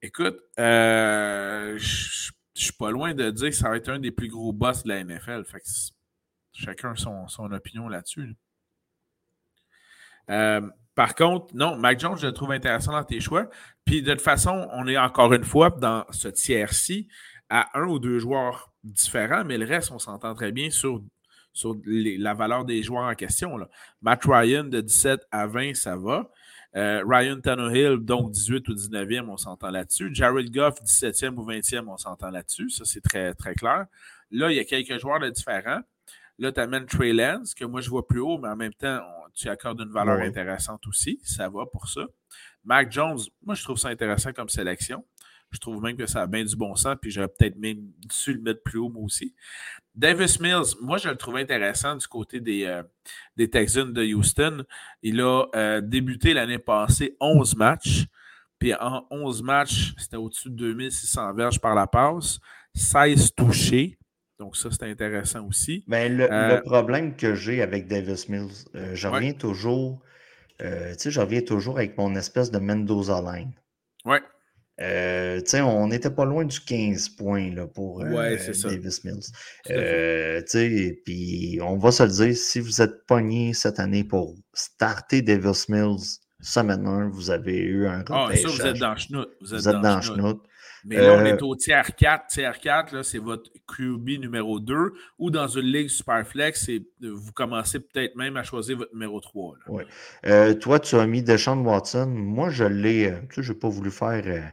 [0.05, 4.29] Écoute, euh, je suis pas loin de dire que ça va être un des plus
[4.29, 5.45] gros boss de la NFL.
[6.53, 8.37] Chacun son, son opinion là-dessus.
[10.29, 10.61] Euh,
[10.95, 13.49] par contre, non, Mike Jones, je le trouve intéressant dans tes choix.
[13.87, 17.09] Puis de toute façon, on est encore une fois dans ce tiers-ci
[17.49, 21.03] à un ou deux joueurs différents, mais le reste, on s'entend très bien sur,
[21.55, 23.57] sur la valeur des joueurs en question.
[23.57, 23.71] Là.
[24.03, 26.31] Matt Ryan de 17 à 20, ça va.
[26.77, 30.13] Euh, Ryan Tannehill, donc 18 ou 19e, on s'entend là-dessus.
[30.13, 32.71] Jared Goff, 17e ou 20e, on s'entend là-dessus.
[32.71, 33.87] Ça, c'est très, très clair.
[34.31, 35.81] Là, il y a quelques joueurs de différents.
[36.39, 39.01] Là, tu amènes Trey Lance, que moi je vois plus haut, mais en même temps,
[39.35, 41.21] tu accordes une valeur intéressante aussi.
[41.23, 42.07] Ça va pour ça.
[42.65, 45.05] Mac Jones, moi je trouve ça intéressant comme sélection.
[45.55, 48.33] Je trouve même que ça a bien du bon sens, puis j'aurais peut-être même dû
[48.33, 49.37] le mettre plus haut, moi aussi.
[49.95, 52.83] Davis Mills, moi, je le trouve intéressant du côté des, euh,
[53.37, 54.65] des Texans de Houston.
[55.03, 58.07] Il a euh, débuté l'année passée 11 matchs.
[58.59, 62.41] Puis en 11 matchs, c'était au-dessus de 2600 verges par la passe,
[62.75, 63.97] 16 touchés.
[64.41, 65.85] Donc ça, c'est intéressant aussi.
[65.87, 68.65] Mais ben, le, euh, problème que j'ai avec Davis Mills,
[68.95, 70.03] je reviens toujours,
[70.59, 70.67] tu
[70.99, 73.53] sais, je reviens toujours avec mon espèce de Mendoza line.
[74.05, 74.19] Oui.
[74.81, 79.23] Euh, on n'était pas loin du 15 points là, pour euh, Davis Mills.
[79.71, 80.43] Euh,
[81.05, 85.69] puis on va se le dire, si vous êtes pogné cette année pour starter Davis
[85.69, 89.69] Mills semaine 1, vous avez eu un Ah, ça, vous êtes dans le Vous, vous
[89.69, 90.35] êtes, dans, le
[90.85, 92.27] Mais là, on est au tiers 4.
[92.27, 94.93] Tiers 4, c'est votre QB numéro 2.
[95.21, 96.69] Ou dans une ligue Superflex,
[97.01, 99.55] vous commencez peut-être même à choisir votre numéro 3.
[99.69, 99.85] Oui.
[100.59, 102.09] toi, tu as mis Deshaun Watson.
[102.09, 103.15] Moi, je l'ai.
[103.31, 104.53] tu sais, je n'ai pas voulu faire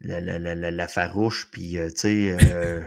[0.00, 2.82] la, la, la, la, farouche, puis, euh, tu sais, euh,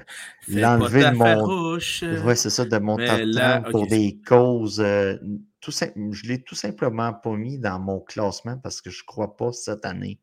[0.47, 2.25] l'enlever de mon.
[2.25, 4.79] Ouais, c'est ça, de mon top pour des causes.
[4.79, 5.15] Euh,
[5.59, 9.51] tout je l'ai tout simplement pas mis dans mon classement parce que je crois pas
[9.51, 10.19] cette année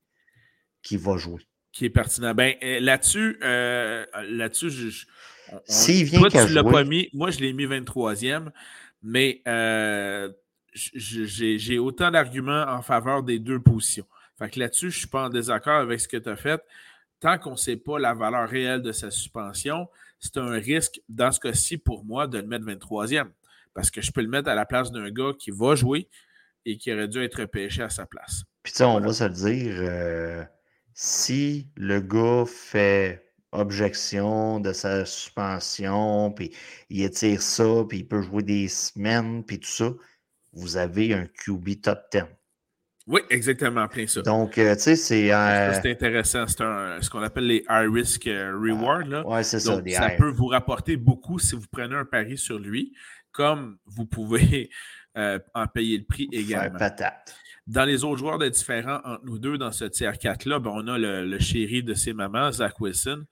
[0.82, 1.42] qu'il va jouer.
[1.72, 2.34] Qui est pertinent.
[2.34, 5.06] Ben, là-dessus, là-dessus, je.
[5.66, 7.10] S'il vient toi, tu l'as pas mis.
[7.12, 8.50] Moi, je l'ai mis 23e,
[9.02, 9.42] mais
[10.74, 14.06] j'ai autant d'arguments en faveur des deux positions.
[14.38, 16.60] Fait que là-dessus, je ne suis pas en désaccord avec ce que tu as fait.
[17.20, 21.30] Tant qu'on ne sait pas la valeur réelle de sa suspension, c'est un risque, dans
[21.30, 23.30] ce cas-ci, pour moi, de le mettre 23e.
[23.74, 26.08] Parce que je peux le mettre à la place d'un gars qui va jouer
[26.64, 28.44] et qui aurait dû être pêché à sa place.
[28.62, 30.44] Puis, tu sais, on va se le dire, euh,
[30.94, 36.54] si le gars fait objection de sa suspension, puis
[36.90, 39.92] il étire ça, puis il peut jouer des semaines, puis tout ça,
[40.52, 42.22] vous avez un QB top 10.
[43.06, 44.22] Oui, exactement, plein ça.
[44.22, 45.32] Donc, euh, tu sais, c'est.
[45.32, 46.46] Euh, c'est intéressant.
[46.46, 46.56] C'est
[47.02, 49.24] ce qu'on appelle les high risk euh, reward.
[49.26, 49.80] Ouais, c'est ça.
[49.90, 52.94] ça peut vous rapporter beaucoup si vous prenez un pari sur lui,
[53.30, 54.70] comme vous pouvez
[55.16, 56.78] en payer le prix également.
[56.78, 57.36] patate.
[57.66, 60.86] Dans les autres joueurs de différents entre nous deux dans ce tiers 4-là, ben, on
[60.86, 63.24] a le, chéri de ses mamans, Zach Wilson.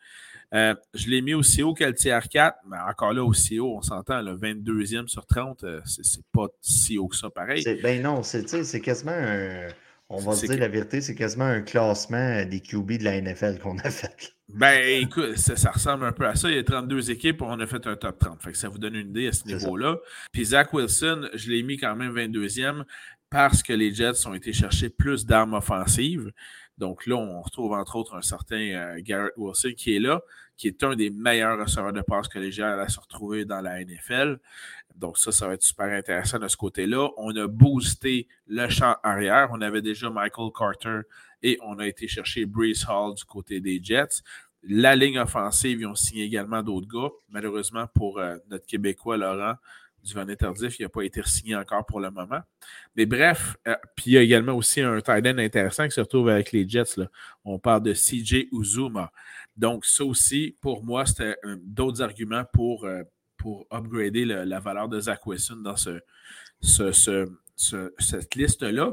[0.53, 3.83] Je l'ai mis aussi haut que le tiers 4, mais encore là, aussi haut, on
[3.83, 7.65] s'entend, le 22e sur 30, c'est pas si haut que ça, pareil.
[7.83, 9.69] Ben non, c'est quasiment un.
[10.15, 13.79] On va dire la vérité, c'est quasiment un classement des QB de la NFL qu'on
[13.79, 14.35] a fait.
[14.55, 16.51] Ben écoute, ça, ressemble un peu à ça.
[16.51, 18.43] Il y a 32 équipes, on a fait un top 30.
[18.43, 19.97] Fait que ça vous donne une idée à ce niveau-là.
[20.31, 22.85] Puis Zach Wilson, je l'ai mis quand même 22e
[23.31, 26.31] parce que les Jets ont été chercher plus d'armes offensives.
[26.79, 30.23] Donc là, on retrouve entre autres un certain euh, Garrett Wilson qui est là,
[30.57, 34.39] qui est un des meilleurs receveurs de passe Jets allaient se retrouver dans la NFL.
[34.97, 37.11] Donc ça, ça va être super intéressant de ce côté-là.
[37.17, 39.49] On a boosté le champ arrière.
[39.53, 41.01] On avait déjà Michael Carter
[41.43, 44.23] et on a été chercher Brees Hall du côté des Jets.
[44.63, 47.11] La ligne offensive, ils ont signé également d'autres gars.
[47.29, 49.55] Malheureusement pour euh, notre Québécois Laurent,
[50.03, 52.41] du Van Tardif, il n'a pas été signé encore pour le moment.
[52.97, 56.01] Mais bref, euh, puis il y a également aussi un tight end intéressant qui se
[56.01, 56.97] retrouve avec les Jets.
[56.97, 57.07] Là.
[57.45, 59.13] On parle de CJ Uzuma.
[59.57, 63.03] Donc, ça aussi, pour moi, c'était d'autres arguments pour, euh,
[63.37, 66.01] pour upgrader la valeur de Zach Wilson dans ce,
[67.99, 68.93] cette liste-là.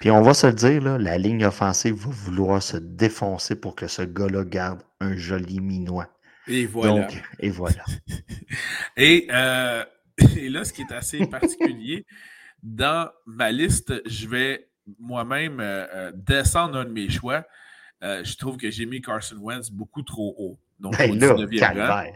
[0.00, 3.76] Puis on va se le dire, là, la ligne offensive va vouloir se défoncer pour
[3.76, 6.08] que ce gars-là garde un joli minois.
[6.48, 7.02] Et voilà.
[7.02, 7.84] Donc, et voilà.
[8.96, 9.84] et euh,
[10.36, 12.06] Et là, ce qui est assez particulier,
[12.62, 17.44] dans ma liste, je vais moi-même euh, euh, descendre un de mes choix.
[18.02, 20.58] Euh, je trouve que j'ai mis Carson Wentz beaucoup trop haut.
[20.78, 22.14] Donc, ben là, ben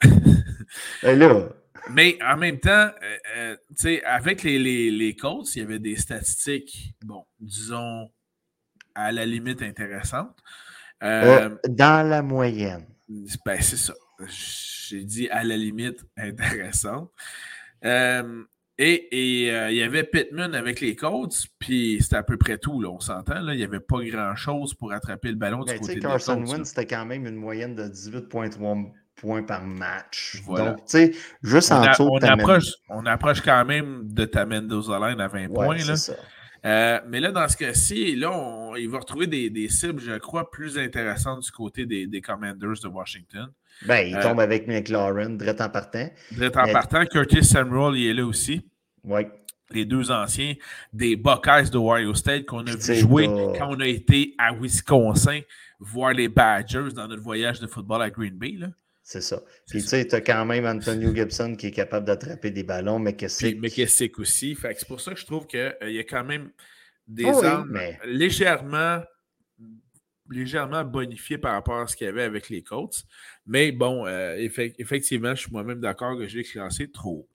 [1.18, 1.48] là.
[1.90, 2.90] Mais en même temps,
[4.04, 8.10] avec les, les, les Colts, il y avait des statistiques, bon, disons,
[8.94, 10.36] à la limite intéressantes.
[11.00, 12.86] dans la moyenne.
[13.44, 13.94] Ben, c'est ça
[14.26, 17.10] j'ai dit à la limite intéressante.
[17.84, 18.42] Euh,
[18.80, 22.80] et, euh, il y avait Pittman avec les Colts, puis c'était à peu près tout,
[22.80, 23.48] là, on s'entend.
[23.48, 26.68] Il n'y avait pas grand-chose pour attraper le ballon du ben, côté des Carson Wentz,
[26.68, 30.40] c'était quand même une moyenne de 18,3 points par match.
[30.46, 31.12] Donc, tu sais,
[31.42, 35.48] juste en dessous on, approche, on approche quand même de ta Mendoza Line à 20
[35.52, 35.76] points.
[35.76, 35.96] Là.
[35.96, 36.14] Ça.
[36.64, 40.50] Euh, mais là, dans ce cas-ci, là, il va retrouver des, des, cibles, je crois,
[40.50, 43.48] plus intéressantes du côté des, des Commanders de Washington.
[43.86, 46.08] Ben, il euh, tombe avec McLaurin, direct en partant.
[46.32, 47.04] Direct en partant.
[47.06, 48.60] Curtis Samuel, il est là aussi.
[49.04, 49.22] Oui.
[49.70, 50.54] Les deux anciens
[50.92, 55.40] des Buckeyes de Ohio State qu'on a vu jouer quand on a été à Wisconsin
[55.78, 58.56] voir les Badgers dans notre voyage de football à Green Bay.
[59.02, 59.40] C'est ça.
[59.68, 62.98] Puis tu sais, tu as quand même Antonio Gibson qui est capable d'attraper des ballons,
[62.98, 63.54] mais que c'est.
[63.54, 64.56] Mais que c'est aussi.
[64.60, 66.50] c'est pour ça que je trouve qu'il euh, y a quand même
[67.06, 69.00] des oh armes légèrement
[70.30, 73.04] légèrement bonifiées par rapport à ce qu'il y avait avec les Colts.
[73.46, 74.36] Mais bon, euh,
[74.78, 77.28] effectivement, je suis moi-même d'accord que j'ai classé trop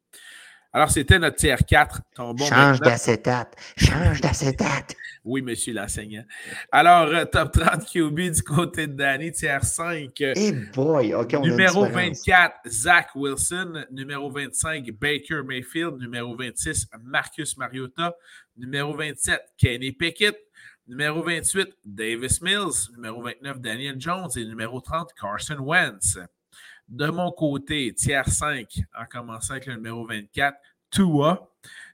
[0.76, 2.02] alors, c'était notre tiers 4.
[2.50, 3.56] Change d'acétate.
[3.78, 4.96] Change d'acétate.
[5.24, 6.24] oui, monsieur l'enseignant.
[6.72, 10.20] Alors, euh, top 30 QB du côté de Danny, tiers 5.
[10.20, 13.86] Hey boy, OK, on Numéro 24, Zach Wilson.
[13.91, 16.00] Numéro 25, Baker Mayfield.
[16.00, 18.16] Numéro 26, Marcus Mariota.
[18.58, 20.36] Numéro 27, Kenny Pickett.
[20.88, 22.92] Numéro 28, Davis Mills.
[22.96, 24.30] Numéro 29, Daniel Jones.
[24.36, 26.18] Et numéro 30, Carson Wentz.
[26.88, 28.68] De mon côté, tiers 5,
[29.00, 30.58] en commençant avec le numéro 24,
[30.92, 31.50] Tua.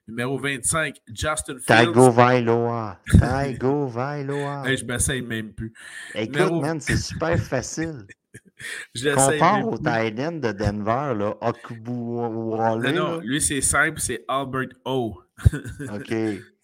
[0.08, 1.66] Numéro 25, Justin Fields.
[1.68, 3.00] Taigo Vailoa.
[3.20, 4.64] Taigo Vailoa.
[4.68, 5.72] hey, je m'essaye même plus.
[6.16, 8.08] Écoute, man, c'est super facile.
[9.16, 14.70] Compare au tight end de Denver, là, Okubu Non, non, lui, c'est simple, c'est Albert
[14.84, 15.22] O.
[15.94, 16.14] OK.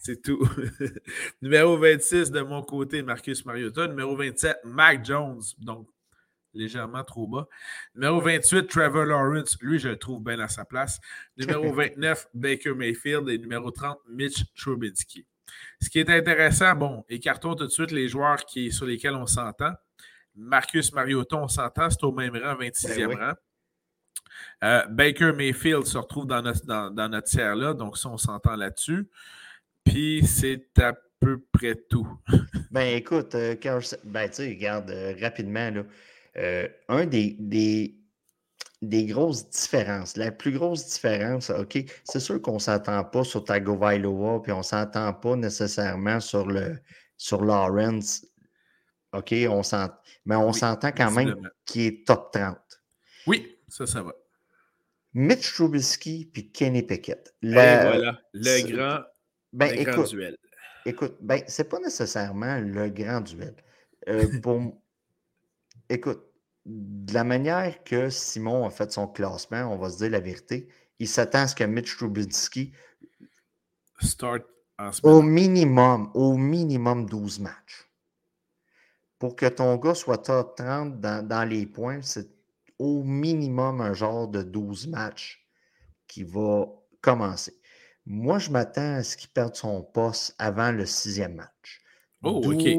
[0.05, 0.47] C'est tout.
[1.41, 3.87] Numéro 26 de mon côté, Marcus Mariota.
[3.87, 5.41] Numéro 27, Mac Jones.
[5.57, 5.89] Donc,
[6.53, 7.47] légèrement trop bas.
[7.95, 9.57] Numéro 28, Trevor Lawrence.
[9.61, 10.99] Lui, je le trouve bien à sa place.
[11.37, 13.27] Numéro 29, Baker Mayfield.
[13.29, 15.25] Et numéro 30, Mitch Trubisky.
[15.81, 19.25] Ce qui est intéressant, bon, écartons tout de suite les joueurs qui, sur lesquels on
[19.25, 19.73] s'entend.
[20.35, 23.33] Marcus Mariota, on s'entend, c'est au même rang, 26e ben rang.
[24.63, 29.07] Euh, Baker Mayfield se retrouve dans notre, dans, notre tiers-là, donc ça, on s'entend là-dessus.
[29.85, 32.07] Puis c'est à peu près tout.
[32.71, 33.55] ben écoute, euh,
[34.03, 35.83] ben tu sais, regarde euh, rapidement, là.
[36.37, 37.37] Euh, un des,
[38.81, 43.45] des, grosses différences, la plus grosse différence, OK, c'est sûr qu'on ne s'entend pas sur
[43.45, 46.77] Tagovailoa, puis on ne s'entend pas nécessairement sur, le,
[47.15, 48.25] sur Lawrence.
[49.13, 49.61] OK, on
[50.25, 52.57] mais on s'entend quand même qu'il est top 30.
[53.27, 54.13] Oui, ça, ça va.
[55.13, 57.33] Mitch Trubisky puis Kenny Pickett.
[57.41, 58.99] voilà, le grand,
[59.55, 60.37] ben, écoute, duel.
[60.85, 63.55] Écoute, ben, c'est pas nécessairement le grand duel.
[64.07, 64.61] Euh, pour,
[65.89, 66.23] Écoute,
[66.65, 70.67] de la manière que Simon a fait son classement, on va se dire la vérité,
[70.99, 72.73] il s'attend à ce que Mitch Trubisky
[74.01, 74.43] start
[75.03, 77.87] au minimum, au minimum 12 matchs.
[79.19, 82.29] Pour que ton gars soit top 30 dans, les points, c'est
[82.79, 85.47] au minimum un genre de 12 matchs
[86.07, 86.67] qui va
[86.99, 87.53] commencer.
[88.05, 91.81] Moi, je m'attends à ce qu'il perde son poste avant le sixième match.
[92.21, 92.77] Oh, OK.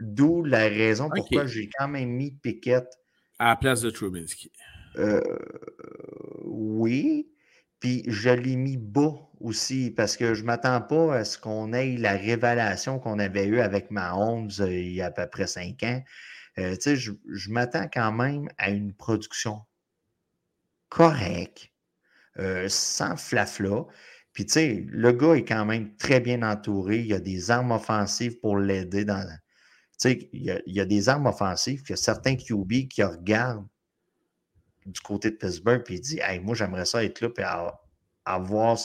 [0.00, 2.82] D'où la raison pourquoi j'ai quand même mis Piquet.
[3.38, 4.50] À la place de Trubinsky.
[4.96, 5.20] Euh,
[6.44, 7.28] oui.
[7.78, 11.72] Puis je l'ai mis bas aussi parce que je ne m'attends pas à ce qu'on
[11.72, 15.46] ait la révélation qu'on avait eue avec Mahomes euh, il y a à peu près
[15.46, 16.02] cinq ans.
[16.58, 19.60] Euh, je, je m'attends quand même à une production
[20.88, 21.70] correcte,
[22.68, 23.86] sans flafla.
[24.34, 26.98] Puis, tu sais, le gars est quand même très bien entouré.
[26.98, 29.24] Il y a des armes offensives pour l'aider dans,
[30.08, 33.66] sais, il y, a des armes offensives, il y a certains QB qui regardent
[34.86, 37.42] du côté de Pittsburgh et disent Hey, moi, j'aimerais ça être là et
[38.26, 38.78] avoir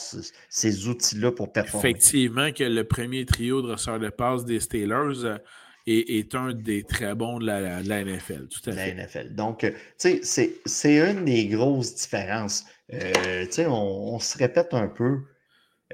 [0.48, 1.90] ces outils-là pour performer.
[1.90, 5.38] Effectivement, que le premier trio de receveurs de passe des Steelers euh,
[5.86, 8.48] est, un des très bons de la, NFL.
[8.48, 9.34] Tout à la NFL.
[9.34, 12.64] Donc, euh, tu sais, c'est une des grosses différences.
[12.92, 15.20] Euh, tu sais, on, se répète un peu.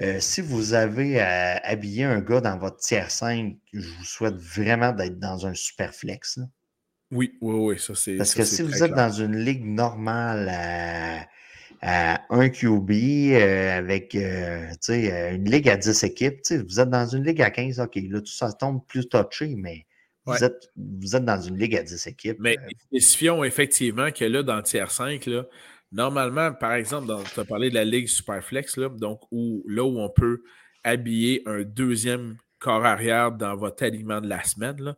[0.01, 4.35] Euh, si vous avez à habiller un gars dans votre tiers 5, je vous souhaite
[4.35, 6.39] vraiment d'être dans un super flex.
[7.11, 8.15] Oui, oui, oui, ça c'est.
[8.17, 11.25] Parce que si vous êtes dans une ligue normale à,
[12.29, 17.41] un QB euh, avec euh, une ligue à 10 équipes, vous êtes dans une ligue
[17.41, 19.85] à 15, OK, là, tout ça tombe plus touché, mais
[20.25, 22.37] vous, êtes, vous êtes dans une ligue à 10 équipes.
[22.39, 25.45] Mais spécifions effectivement que là, dans le tiers 5, là,
[25.91, 29.99] Normalement, par exemple, tu as parlé de la Ligue Superflex, là, donc où, là où
[29.99, 30.41] on peut
[30.83, 34.97] habiller un deuxième corps arrière dans votre alignement de la semaine, là,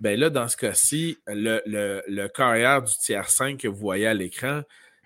[0.00, 4.06] ben là, dans ce cas-ci, le, le, corps arrière du tiers 5 que vous voyez
[4.06, 4.62] à l'écran,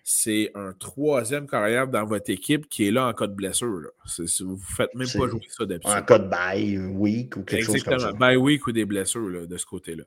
[0.06, 3.90] c'est un troisième carrière dans votre équipe qui est là en cas de blessure.
[4.18, 5.96] Vous ne faites même pas jouer ça d'habitude.
[5.96, 8.12] En cas de bye week ou quelque chose comme ça.
[8.12, 10.04] Bye week ou des blessures de ce côté-là.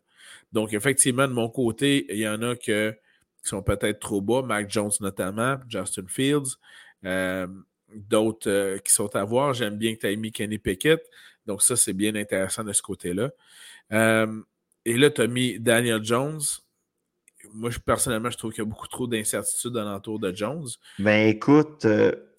[0.54, 2.96] Donc, effectivement, de mon côté, il y en a que
[3.44, 6.58] qui sont peut-être trop bas, Mac Jones notamment, Justin Fields,
[7.06, 7.48] euh,
[7.94, 9.54] d'autres euh, qui sont à voir.
[9.54, 11.02] J'aime bien que tu aies mis Kenny Pickett.
[11.46, 13.30] Donc, ça, c'est bien intéressant de ce côté-là.
[13.94, 14.42] Euh,
[14.86, 16.42] et là, tu as mis Daniel Jones.
[17.54, 20.68] Moi, personnellement, je trouve qu'il y a beaucoup trop d'incertitudes alentour de Jones.
[21.00, 21.88] Ben écoute.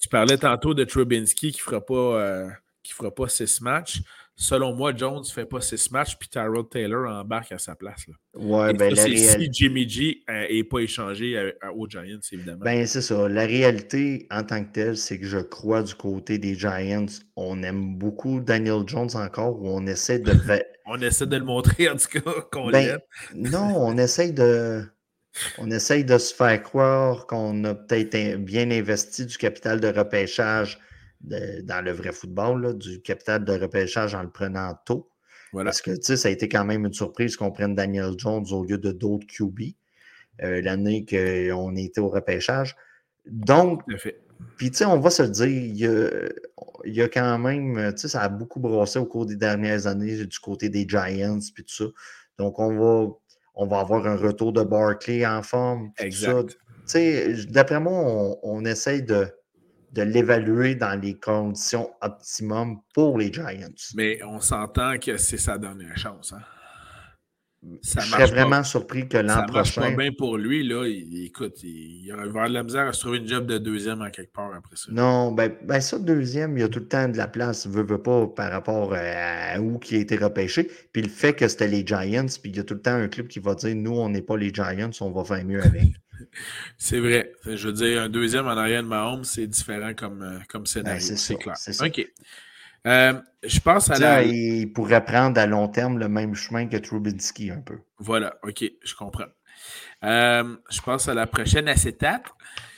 [0.00, 2.48] Tu parlais tantôt de Trubinsky qui ne fera pas.
[2.82, 4.02] qui fera pas six matchs.
[4.38, 8.06] Selon moi, Jones ne fait pas six matchs, puis Tyrod Taylor embarque à sa place.
[8.06, 8.14] Là.
[8.40, 12.64] Ouais, ben, si Jimmy G n'est pas échangé aux Giants, évidemment.
[12.64, 13.28] Ben, c'est ça.
[13.28, 17.62] La réalité en tant que telle, c'est que je crois du côté des Giants, on
[17.64, 20.32] aime beaucoup Daniel Jones encore, ou on essaie de.
[20.86, 23.50] on essaie de le montrer, en tout cas, qu'on ben, l'aime.
[23.50, 24.84] non, on essaie de.
[25.58, 30.78] On essaye de se faire croire qu'on a peut-être bien investi du capital de repêchage
[31.20, 35.10] dans le vrai football, du capital de repêchage en le prenant tôt.
[35.52, 38.78] Parce que ça a été quand même une surprise qu'on prenne Daniel Jones au lieu
[38.78, 39.60] de d'autres QB
[40.42, 42.76] euh, l'année qu'on était au repêchage.
[43.26, 43.82] Donc,
[44.56, 45.46] puis tu sais, on va se le dire,
[46.84, 49.86] il y a, quand même, tu sais, ça a beaucoup brossé au cours des dernières
[49.86, 51.84] années du côté des Giants, puis tout ça.
[52.38, 53.08] Donc, on va,
[53.54, 55.90] on va avoir un retour de Barkley en forme.
[55.98, 56.56] Exact.
[57.48, 59.26] D'après moi, on, on essaye de,
[59.92, 63.68] de l'évaluer dans les conditions optimum pour les Giants.
[63.94, 66.32] Mais on s'entend que c'est sa dernière chance.
[66.32, 66.42] Hein?
[67.82, 69.72] Ça je serais vraiment surpris que l'an prochain.
[69.72, 70.66] Ça marche pas bien pour lui.
[70.66, 70.86] Là.
[70.86, 74.00] Il, écoute, il, va avoir de la misère à se trouver une job de deuxième
[74.00, 74.86] en quelque part après ça.
[74.92, 77.66] Non, ben, ben ça, deuxième, il y a tout le temps de la place.
[77.66, 80.70] Veut, veut pas par rapport à où qui a été repêché.
[80.92, 83.08] Puis le fait que c'était les Giants, puis il y a tout le temps un
[83.08, 85.88] club qui va dire nous, on n'est pas les Giants, on va faire mieux avec.
[86.78, 87.32] c'est vrai.
[87.44, 90.66] Je veux dire, un deuxième en arrière de Mahomes, c'est différent comme, euh, comme ben,
[90.66, 91.16] scénario.
[91.16, 91.56] c'est clair.
[91.80, 92.06] OK.
[92.88, 93.12] Euh,
[93.42, 94.22] je pense à la.
[94.22, 97.78] Il pourrait prendre à long terme le même chemin que Trubisky un peu.
[97.98, 99.26] Voilà, OK, je comprends.
[100.04, 102.24] Euh, je pense à la prochaine acétate.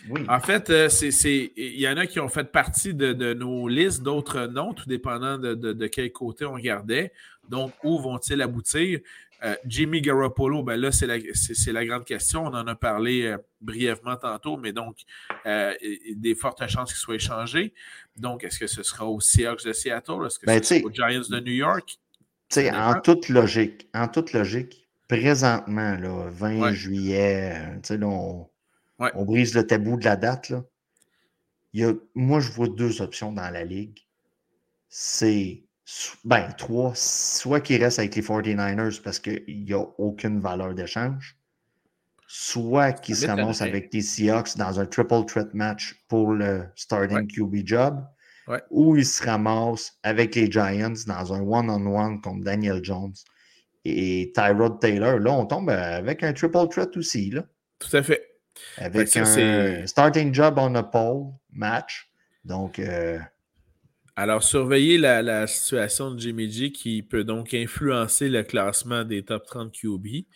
[0.09, 0.23] Oui.
[0.29, 4.47] En fait, euh, il y en a qui ont fait partie de, nos listes, d'autres
[4.47, 7.13] non, tout dépendant de, de, quel côté on regardait.
[7.49, 9.01] Donc, où vont-ils aboutir?
[9.43, 12.45] Euh, Jimmy Garoppolo, ben là, c'est la, grande question.
[12.45, 14.99] On en a parlé euh, brièvement tantôt, mais donc,
[15.47, 15.75] euh,
[16.15, 17.73] des fortes chances qu'il soit échangé.
[18.17, 20.27] Donc, est-ce que ce sera aux Seahawks de Seattle?
[20.27, 21.99] Est-ce que ben, ce sera aux Giants de New York?
[22.57, 28.47] En toute logique, en toute logique, présentement, là, 20 juillet, on,
[28.99, 30.51] on, brise le tabou de la date.
[30.51, 30.65] Là.
[31.73, 34.05] Il y a, moi, je vois deux options dans la ligue.
[34.89, 35.63] C'est
[36.25, 41.37] ben, trois, soit qu'il reste avec les 49ers parce qu'il n'y a aucune valeur d'échange,
[42.27, 47.27] soit qu'il se ramasse avec les Seahawks dans un triple threat match pour le starting
[47.27, 48.05] QB job,
[48.71, 53.15] ou il se ramasse avec les Giants dans un one-on-one contre Daniel Jones
[53.85, 55.19] et Tyrod Taylor.
[55.19, 57.31] Là, on tombe avec un triple threat aussi.
[57.31, 57.45] Là.
[57.79, 58.27] Tout à fait.
[58.77, 62.13] Avec un starting job on a pole match.
[62.45, 63.19] Donc, euh,
[64.21, 69.47] alors, surveillez la, situation de Jimmy G qui peut donc influencer le classement des top
[69.47, 70.27] 30 QB.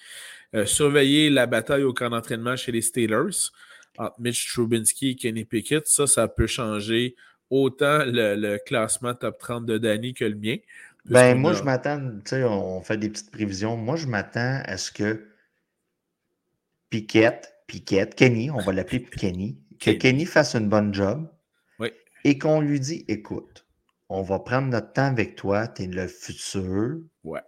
[0.55, 3.51] Euh, surveillez la bataille au camp d'entraînement chez les Steelers
[3.99, 5.87] entre Mitch Trubisky et Kenny Pickett.
[5.87, 7.14] Ça, ça peut changer
[7.51, 10.57] autant le, classement top 30 de Danny que le mien.
[11.05, 13.76] Ben, moi, je m'attends, tu sais, on fait des petites prévisions.
[13.76, 15.28] Moi, je m'attends à ce que
[16.89, 21.28] Pickett, Pickett, Kenny, on va l'appeler Kenny, que Kenny fasse une bonne job.
[21.78, 21.91] Oui.
[22.24, 23.64] Et qu'on lui dit, écoute,
[24.09, 26.99] on va prendre notre temps avec toi, tu es le futur.
[27.23, 27.41] Ouais.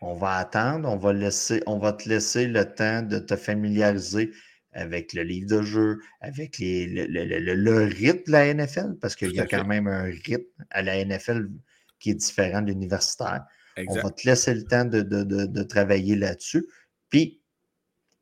[0.00, 4.32] On va attendre, on va, laisser, on va te laisser le temps de te familiariser
[4.72, 9.40] avec le livre de jeu, avec les, le, rythme de la NFL, parce qu'il y
[9.40, 11.50] a quand même un rythme à la NFL
[11.98, 13.44] qui est différent de l'universitaire.
[13.88, 16.66] On va te laisser le temps de, travailler là-dessus.
[17.10, 17.42] Puis,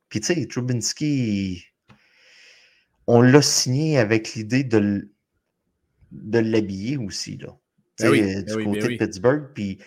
[0.08, 1.64] puis tu sais, Trubinsky,
[3.06, 5.10] on l'a signé avec l'idée de,
[6.10, 7.36] de l'habiller aussi.
[7.36, 7.56] Là.
[8.00, 9.44] Ben euh, du ben côté ben de Pittsburgh.
[9.54, 9.78] Puis,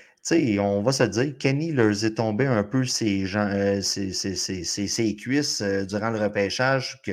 [0.60, 5.62] on va se dire, Kenny leur est tombé un peu ses, gens, euh, ses, cuisses
[5.62, 7.12] euh, durant le repêchage, que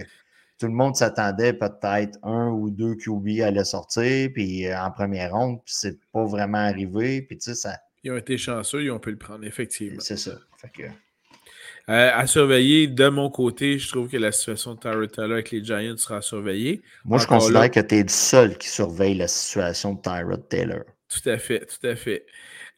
[0.58, 5.60] tout le monde s'attendait peut-être un ou deux QB allaient sortir, puis en première ronde,
[5.64, 7.22] puis c'est pas vraiment arrivé.
[7.22, 7.76] Puis, ça...
[8.02, 10.00] Ils ont été chanceux, ils ont pu le prendre, effectivement.
[10.00, 10.32] C'est ça.
[11.88, 15.64] À surveiller, de mon côté, je trouve que la situation de Tyrod Taylor avec les
[15.64, 16.82] Giants sera surveillée.
[17.04, 20.84] Moi, je considère que tu es le seul qui surveille la situation de Tyrod Taylor.
[21.08, 22.26] Tout à fait, tout à fait.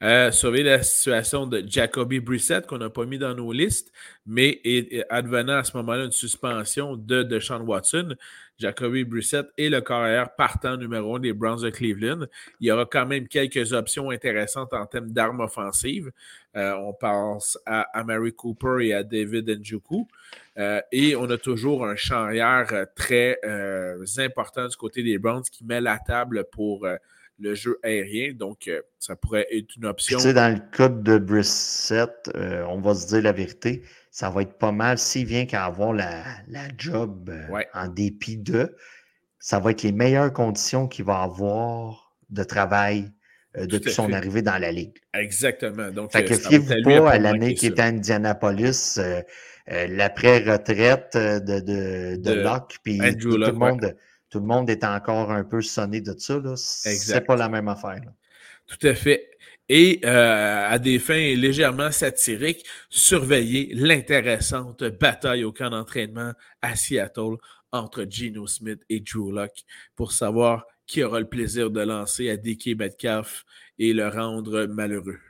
[0.02, 3.92] Euh, surveiller la situation de Jacoby Brissett, qu'on n'a pas mis dans nos listes,
[4.24, 4.62] mais
[5.10, 8.14] advenant à ce moment-là une suspension de, de Sean Watson,
[8.60, 12.26] Jacoby Brissett est le carrière partant numéro un des Browns de Cleveland.
[12.60, 16.12] Il y aura quand même quelques options intéressantes en termes d'armes offensives.
[16.56, 20.06] Euh, on pense à, Mary Cooper et à David Njoku.
[20.58, 23.38] Euh, et on a toujours un champ arrière très
[24.18, 26.86] important du côté des Browns qui met la table pour
[27.40, 28.32] le jeu aérien.
[28.34, 30.18] Donc, euh, ça pourrait être une option.
[30.18, 34.30] Tu sais, dans le cas de Brissett, euh, on va se dire la vérité, ça
[34.30, 34.98] va être pas mal.
[34.98, 36.22] S'il vient qu'à avoir la,
[36.76, 38.76] job euh, en dépit de,
[39.38, 43.10] ça va être les meilleures conditions qu'il va avoir de travail
[43.56, 44.98] depuis son arrivée dans la Ligue.
[45.12, 45.90] Exactement.
[45.90, 49.00] Donc, fait que fiez-vous pas à l'année qui était à Indianapolis,
[49.66, 53.96] l'après-retraite de, de, de, Locke, puis tout, le monde,
[54.28, 56.40] tout le monde est encore un peu sonné de ça.
[56.56, 58.02] C'est pas la même affaire.
[58.68, 59.29] Tout à fait
[59.72, 67.36] et euh, à des fins légèrement satiriques, surveiller l'intéressante bataille au camp d'entraînement à Seattle
[67.70, 69.64] entre Geno Smith et Drew Locke
[69.94, 73.44] pour savoir qui aura le plaisir de lancer à DK Metcalf
[73.78, 75.20] et le rendre malheureux.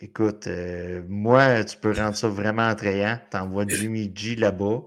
[0.00, 3.18] Écoute, euh, moi, tu peux rendre ça vraiment attrayant.
[3.30, 4.82] T'envoies Jimmy G là-bas.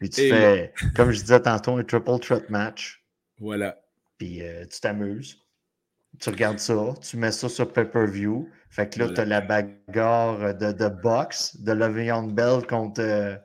[0.00, 3.02] Puis tu fais, comme je disais tantôt, un triple threat match.
[3.38, 3.80] Voilà.
[4.18, 5.39] Puis euh, tu t'amuses
[6.18, 8.48] tu regardes ça, tu mets ça sur pay-per-view.
[8.70, 13.00] Fait que là, tu as la bagarre de, de boxe de Le'Veon Bell contre.
[13.00, 13.36] Euh,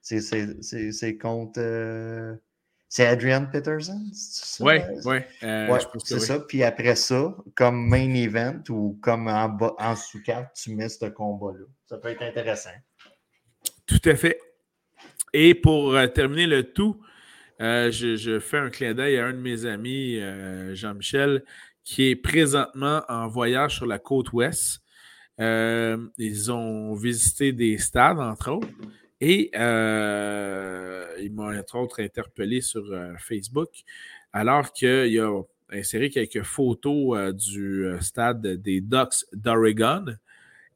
[0.00, 1.60] c'est contre.
[1.60, 2.34] Euh,
[2.88, 4.00] c'est Adrian Peterson?
[4.60, 4.74] Oui,
[5.04, 5.16] oui.
[5.42, 6.38] Euh, ouais, c'est ça.
[6.38, 11.64] Puis après ça, comme main event ou comme en, en sous-carte, tu mets ce combat-là.
[11.86, 12.70] Ça peut être intéressant.
[13.86, 14.38] Tout à fait.
[15.32, 17.02] Et pour terminer le tout,
[17.58, 20.20] je, je, fais un clin d'œil à un de mes amis,
[20.74, 21.42] Jean-Michel,
[21.86, 24.82] qui est présentement en voyage sur la côte ouest.
[25.40, 28.68] Euh, ils ont visité des stades, entre autres,
[29.20, 33.68] et euh, ils m'ont, entre autres, interpellé sur euh, Facebook,
[34.32, 40.06] alors qu'il a inséré quelques photos du stade des Ducks d'Oregon.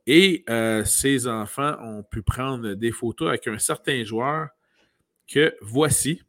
[0.07, 0.45] Et
[0.85, 4.49] ses enfants ont pu prendre des photos avec un certain joueur
[5.29, 6.23] que voici.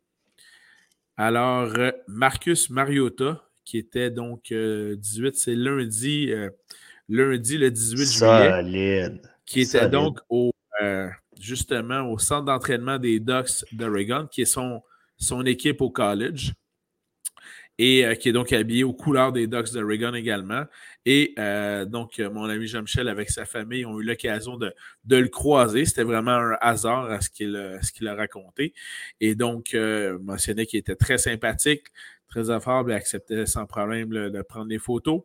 [1.17, 1.73] Alors,
[2.07, 6.49] Marcus Mariota, qui était donc 18, euh, c'est lundi, euh,
[7.09, 9.21] lundi le 18 juillet.
[9.45, 10.51] Qui était donc au,
[10.81, 11.09] euh,
[11.39, 14.81] justement au centre d'entraînement des Ducks d'Oregon, qui est son,
[15.17, 16.53] son équipe au college
[17.77, 20.65] et qui est donc habillé aux couleurs des Ducks d'Oregon également.
[21.03, 21.33] Et
[21.87, 24.71] donc, mon ami Jean-Michel, avec sa famille, ont eu l'occasion de,
[25.09, 25.85] le croiser.
[25.85, 28.75] C'était vraiment un hasard à ce qu'il a raconté.
[29.19, 29.75] Et donc,
[30.21, 31.87] mentionné qu'il était très sympathique,
[32.31, 35.21] très affable et acceptait sans problème de prendre des photos.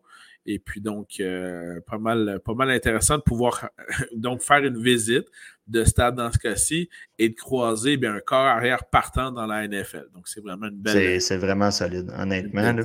[0.47, 3.69] Et puis donc, euh, pas, mal, pas mal intéressant de pouvoir
[4.15, 5.27] donc faire une visite
[5.67, 6.89] de stade dans ce cas-ci
[7.19, 10.07] et de croiser bien, un corps arrière partant dans la NFL.
[10.15, 11.21] Donc, c'est vraiment une belle.
[11.21, 12.77] C'est vraiment solide, honnêtement.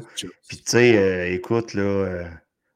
[0.47, 2.23] Puis tu sais, euh, écoute, là, euh,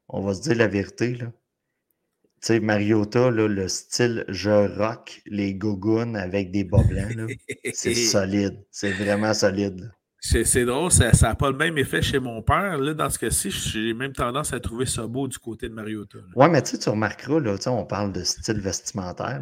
[0.07, 1.15] on va se dire la vérité.
[1.15, 1.25] Là.
[1.25, 7.31] Tu sais, Mariota, là, le style je rock les gougounes avec des bas blancs,
[7.73, 8.63] c'est solide.
[8.69, 9.91] C'est vraiment solide.
[10.27, 12.79] C'est drôle, ça n'a pas le même effet chez mon père.
[12.79, 16.17] Là, dans ce cas-ci, j'ai même tendance à trouver ça beau du côté de Mariota.
[16.35, 19.39] Oui, mais tu remarqueras, là, on parle de style vestimentaire.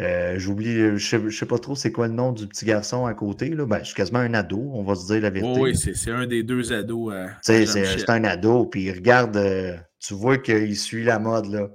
[0.00, 3.12] Euh, j'oublie, je ne sais, pas trop c'est quoi le nom du petit garçon à
[3.12, 3.50] côté.
[3.50, 3.66] Là.
[3.66, 5.60] Ben, je suis quasiment un ado, on va se dire la vérité.
[5.60, 7.12] oui, c'est un des deux ados.
[7.14, 11.46] Euh, c'est un ado, puis regarde, euh, tu vois qu'il suit la mode.
[11.46, 11.68] là.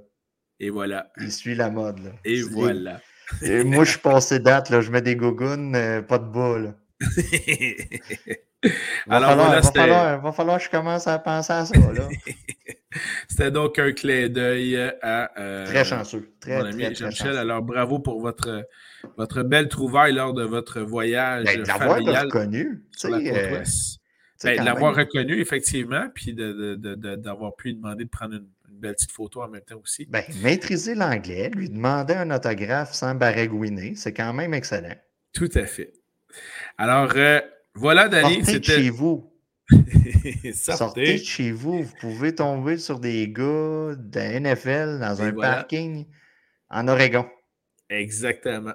[0.58, 1.12] Et voilà.
[1.20, 2.00] Il suit la mode.
[2.00, 2.10] Là.
[2.24, 3.00] Et voilà.
[3.64, 5.72] moi, je suis passé date, là, je mets des gougounes,
[6.08, 6.58] pas de bas.
[6.58, 6.74] Là.
[9.08, 11.74] Alors, falloir, va, va, falloir, que je commence à penser à ça.
[13.28, 16.30] C'était donc un clé d'œil à euh, très chanceux.
[16.40, 17.36] Très, mon ami Jean-Michel.
[17.36, 18.66] Alors, bravo pour votre,
[19.16, 22.26] votre belle trouvaille lors de votre voyage ben, familial.
[22.26, 22.84] reconnu.
[23.04, 23.68] La côte
[24.44, 29.42] ben, l'avoir reconnu, effectivement, puis d'avoir pu lui demander de prendre une, belle petite photo
[29.42, 30.06] en même temps aussi.
[30.06, 34.96] Ben, maîtriser l'anglais, lui demander un autographe sans baragouiner, c'est quand même excellent.
[35.32, 35.92] Tout à fait.
[36.78, 37.40] Alors, euh,
[37.74, 38.44] voilà, Danny.
[38.44, 39.32] Sortez chez vous.
[40.54, 41.14] Sortez.
[41.14, 41.82] de chez vous.
[41.82, 46.06] Vous pouvez tomber sur des gars de NFL dans un parking
[46.70, 47.26] en Oregon.
[47.88, 48.74] Exactement.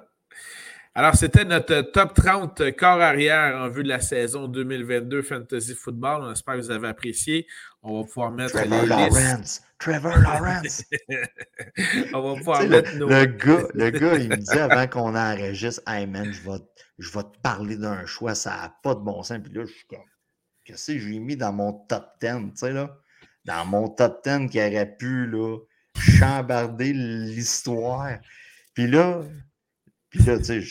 [0.94, 6.22] Alors, c'était notre top 30 corps arrière en vue de la saison 2022 Fantasy Football.
[6.22, 7.46] On espère que vous avez apprécié.
[7.82, 9.62] On va pouvoir mettre Trevor Lawrence.
[9.78, 10.84] Trevor Lawrence.
[12.12, 13.08] On va pouvoir mettre nos...
[13.08, 16.58] Le gars, le gars, il me dit avant qu'on enregistre, Hey man, je vais,
[16.98, 19.38] je vais te parler d'un choix, ça n'a pas de bon sens.
[19.42, 20.00] Puis là, je suis comme,
[20.64, 22.96] qu'est-ce que j'ai mis dans mon top 10, tu sais, là?
[23.44, 25.58] Dans mon top 10 qui aurait pu, là,
[25.96, 28.18] chambarder l'histoire.
[28.74, 29.22] Puis là,
[30.10, 30.62] puis là, tu sais,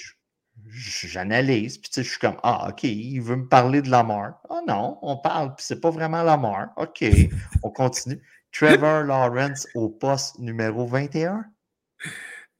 [0.70, 4.42] j'analyse, puis tu sais, je suis comme, ah, OK, il veut me parler de Lamar.
[4.50, 6.70] Ah non, on parle, puis c'est pas vraiment Lamar.
[6.78, 7.04] OK,
[7.64, 8.22] on continue.
[8.52, 11.46] Trevor Lawrence au poste numéro 21.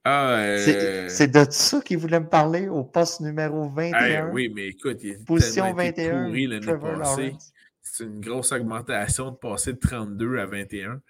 [0.04, 1.10] Ah, euh...
[1.10, 4.30] C'est de ça qu'il voulait me parler au poste numéro 21.
[4.30, 6.32] oui, mais écoute, il est Position 21.
[7.82, 11.02] C'est une grosse augmentation de passer de 32 à 21.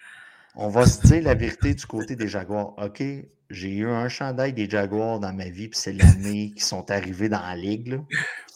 [0.60, 2.74] On va se dire la vérité du côté des Jaguars.
[2.80, 3.04] OK,
[3.52, 7.30] j'ai eu un chandail des Jaguars dans ma vie, puis c'est l'année qui sont arrivés
[7.30, 8.02] dans la ligue.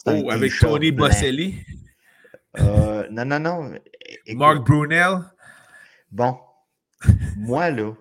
[0.06, 1.64] Oh, avec Tony Bosselli?
[2.58, 3.74] Euh, non, non, non.
[4.34, 5.18] Mark Brunel.
[6.10, 6.40] Bon,
[7.36, 7.92] moi, là,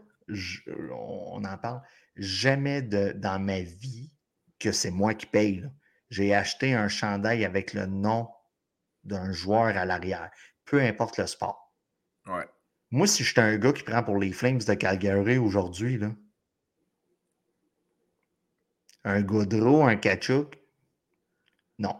[0.91, 1.84] on en parle,
[2.16, 4.12] jamais de, dans ma vie
[4.58, 5.64] que c'est moi qui paye.
[6.10, 8.28] J'ai acheté un chandail avec le nom
[9.04, 10.32] d'un joueur à l'arrière,
[10.66, 11.72] peu importe le sport.
[12.26, 12.47] Ouais.
[12.92, 16.12] Moi, si j'étais un gars qui prend pour les Flames de Calgary aujourd'hui, là,
[19.04, 20.60] un Gaudreau, un Kachuk,
[21.80, 21.96] non.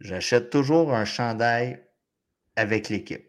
[0.00, 1.84] J'achète toujours un chandail
[2.56, 3.26] avec l'équipe.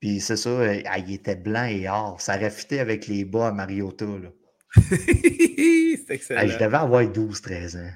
[0.00, 2.20] Puis c'est ça, euh, ah, il était blanc et or.
[2.20, 4.04] Ça raffitait avec les bas à Mariota.
[4.76, 6.46] c'est excellent.
[6.46, 7.92] je devais avoir 12-13 ans.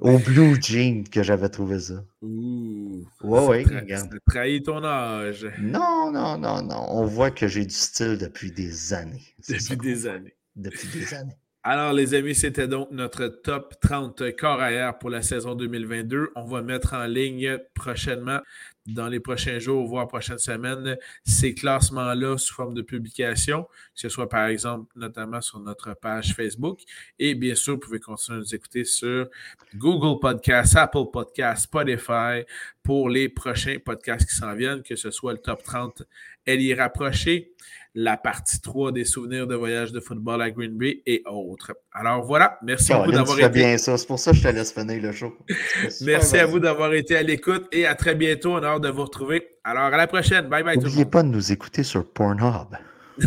[0.00, 2.04] Au Blue Jean que j'avais trouvé ça.
[2.22, 2.83] Ouh.
[3.22, 4.10] Ouais, ouais, regarde.
[4.10, 5.46] Ça trahi ton âge.
[5.60, 6.86] Non, non, non, non.
[6.88, 9.22] On voit que j'ai du style depuis des années.
[9.48, 10.34] Depuis des années.
[10.56, 11.36] Depuis des années.
[11.66, 16.30] Alors, les amis, c'était donc notre top 30 corps arrière pour la saison 2022.
[16.36, 18.40] On va mettre en ligne prochainement,
[18.86, 24.08] dans les prochains jours, voire prochaines semaines, ces classements-là sous forme de publication, que ce
[24.08, 26.80] soit par exemple notamment sur notre page Facebook.
[27.18, 29.28] Et bien sûr, vous pouvez continuer à nous écouter sur
[29.74, 32.44] Google Podcasts, Apple Podcasts, Spotify
[32.82, 36.02] pour les prochains podcasts qui s'en viennent, que ce soit le top 30
[36.46, 37.52] elle y rapprochée,
[37.94, 41.72] la partie 3 des souvenirs de voyage de football à Green Bay et autres.
[41.92, 43.48] Alors voilà, merci beaucoup d'avoir été.
[43.48, 45.32] bien ça, c'est pour ça que je te laisse finir le show.
[46.02, 48.54] Merci à vous d'avoir été à l'écoute et à très bientôt.
[48.54, 49.46] On a hâte de vous retrouver.
[49.62, 50.48] Alors à la prochaine.
[50.48, 50.76] Bye bye.
[50.76, 52.76] N'oubliez pas de nous écouter sur Pornhub.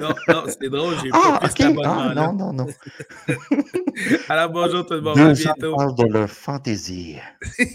[0.00, 1.74] non, non, c'est drôle, j'ai ah, pas okay.
[1.82, 2.66] ah, Non, non, non.
[4.28, 5.18] Alors bonjour tout le monde.
[5.18, 5.92] à bientôt.
[5.92, 7.16] de leur fantaisie.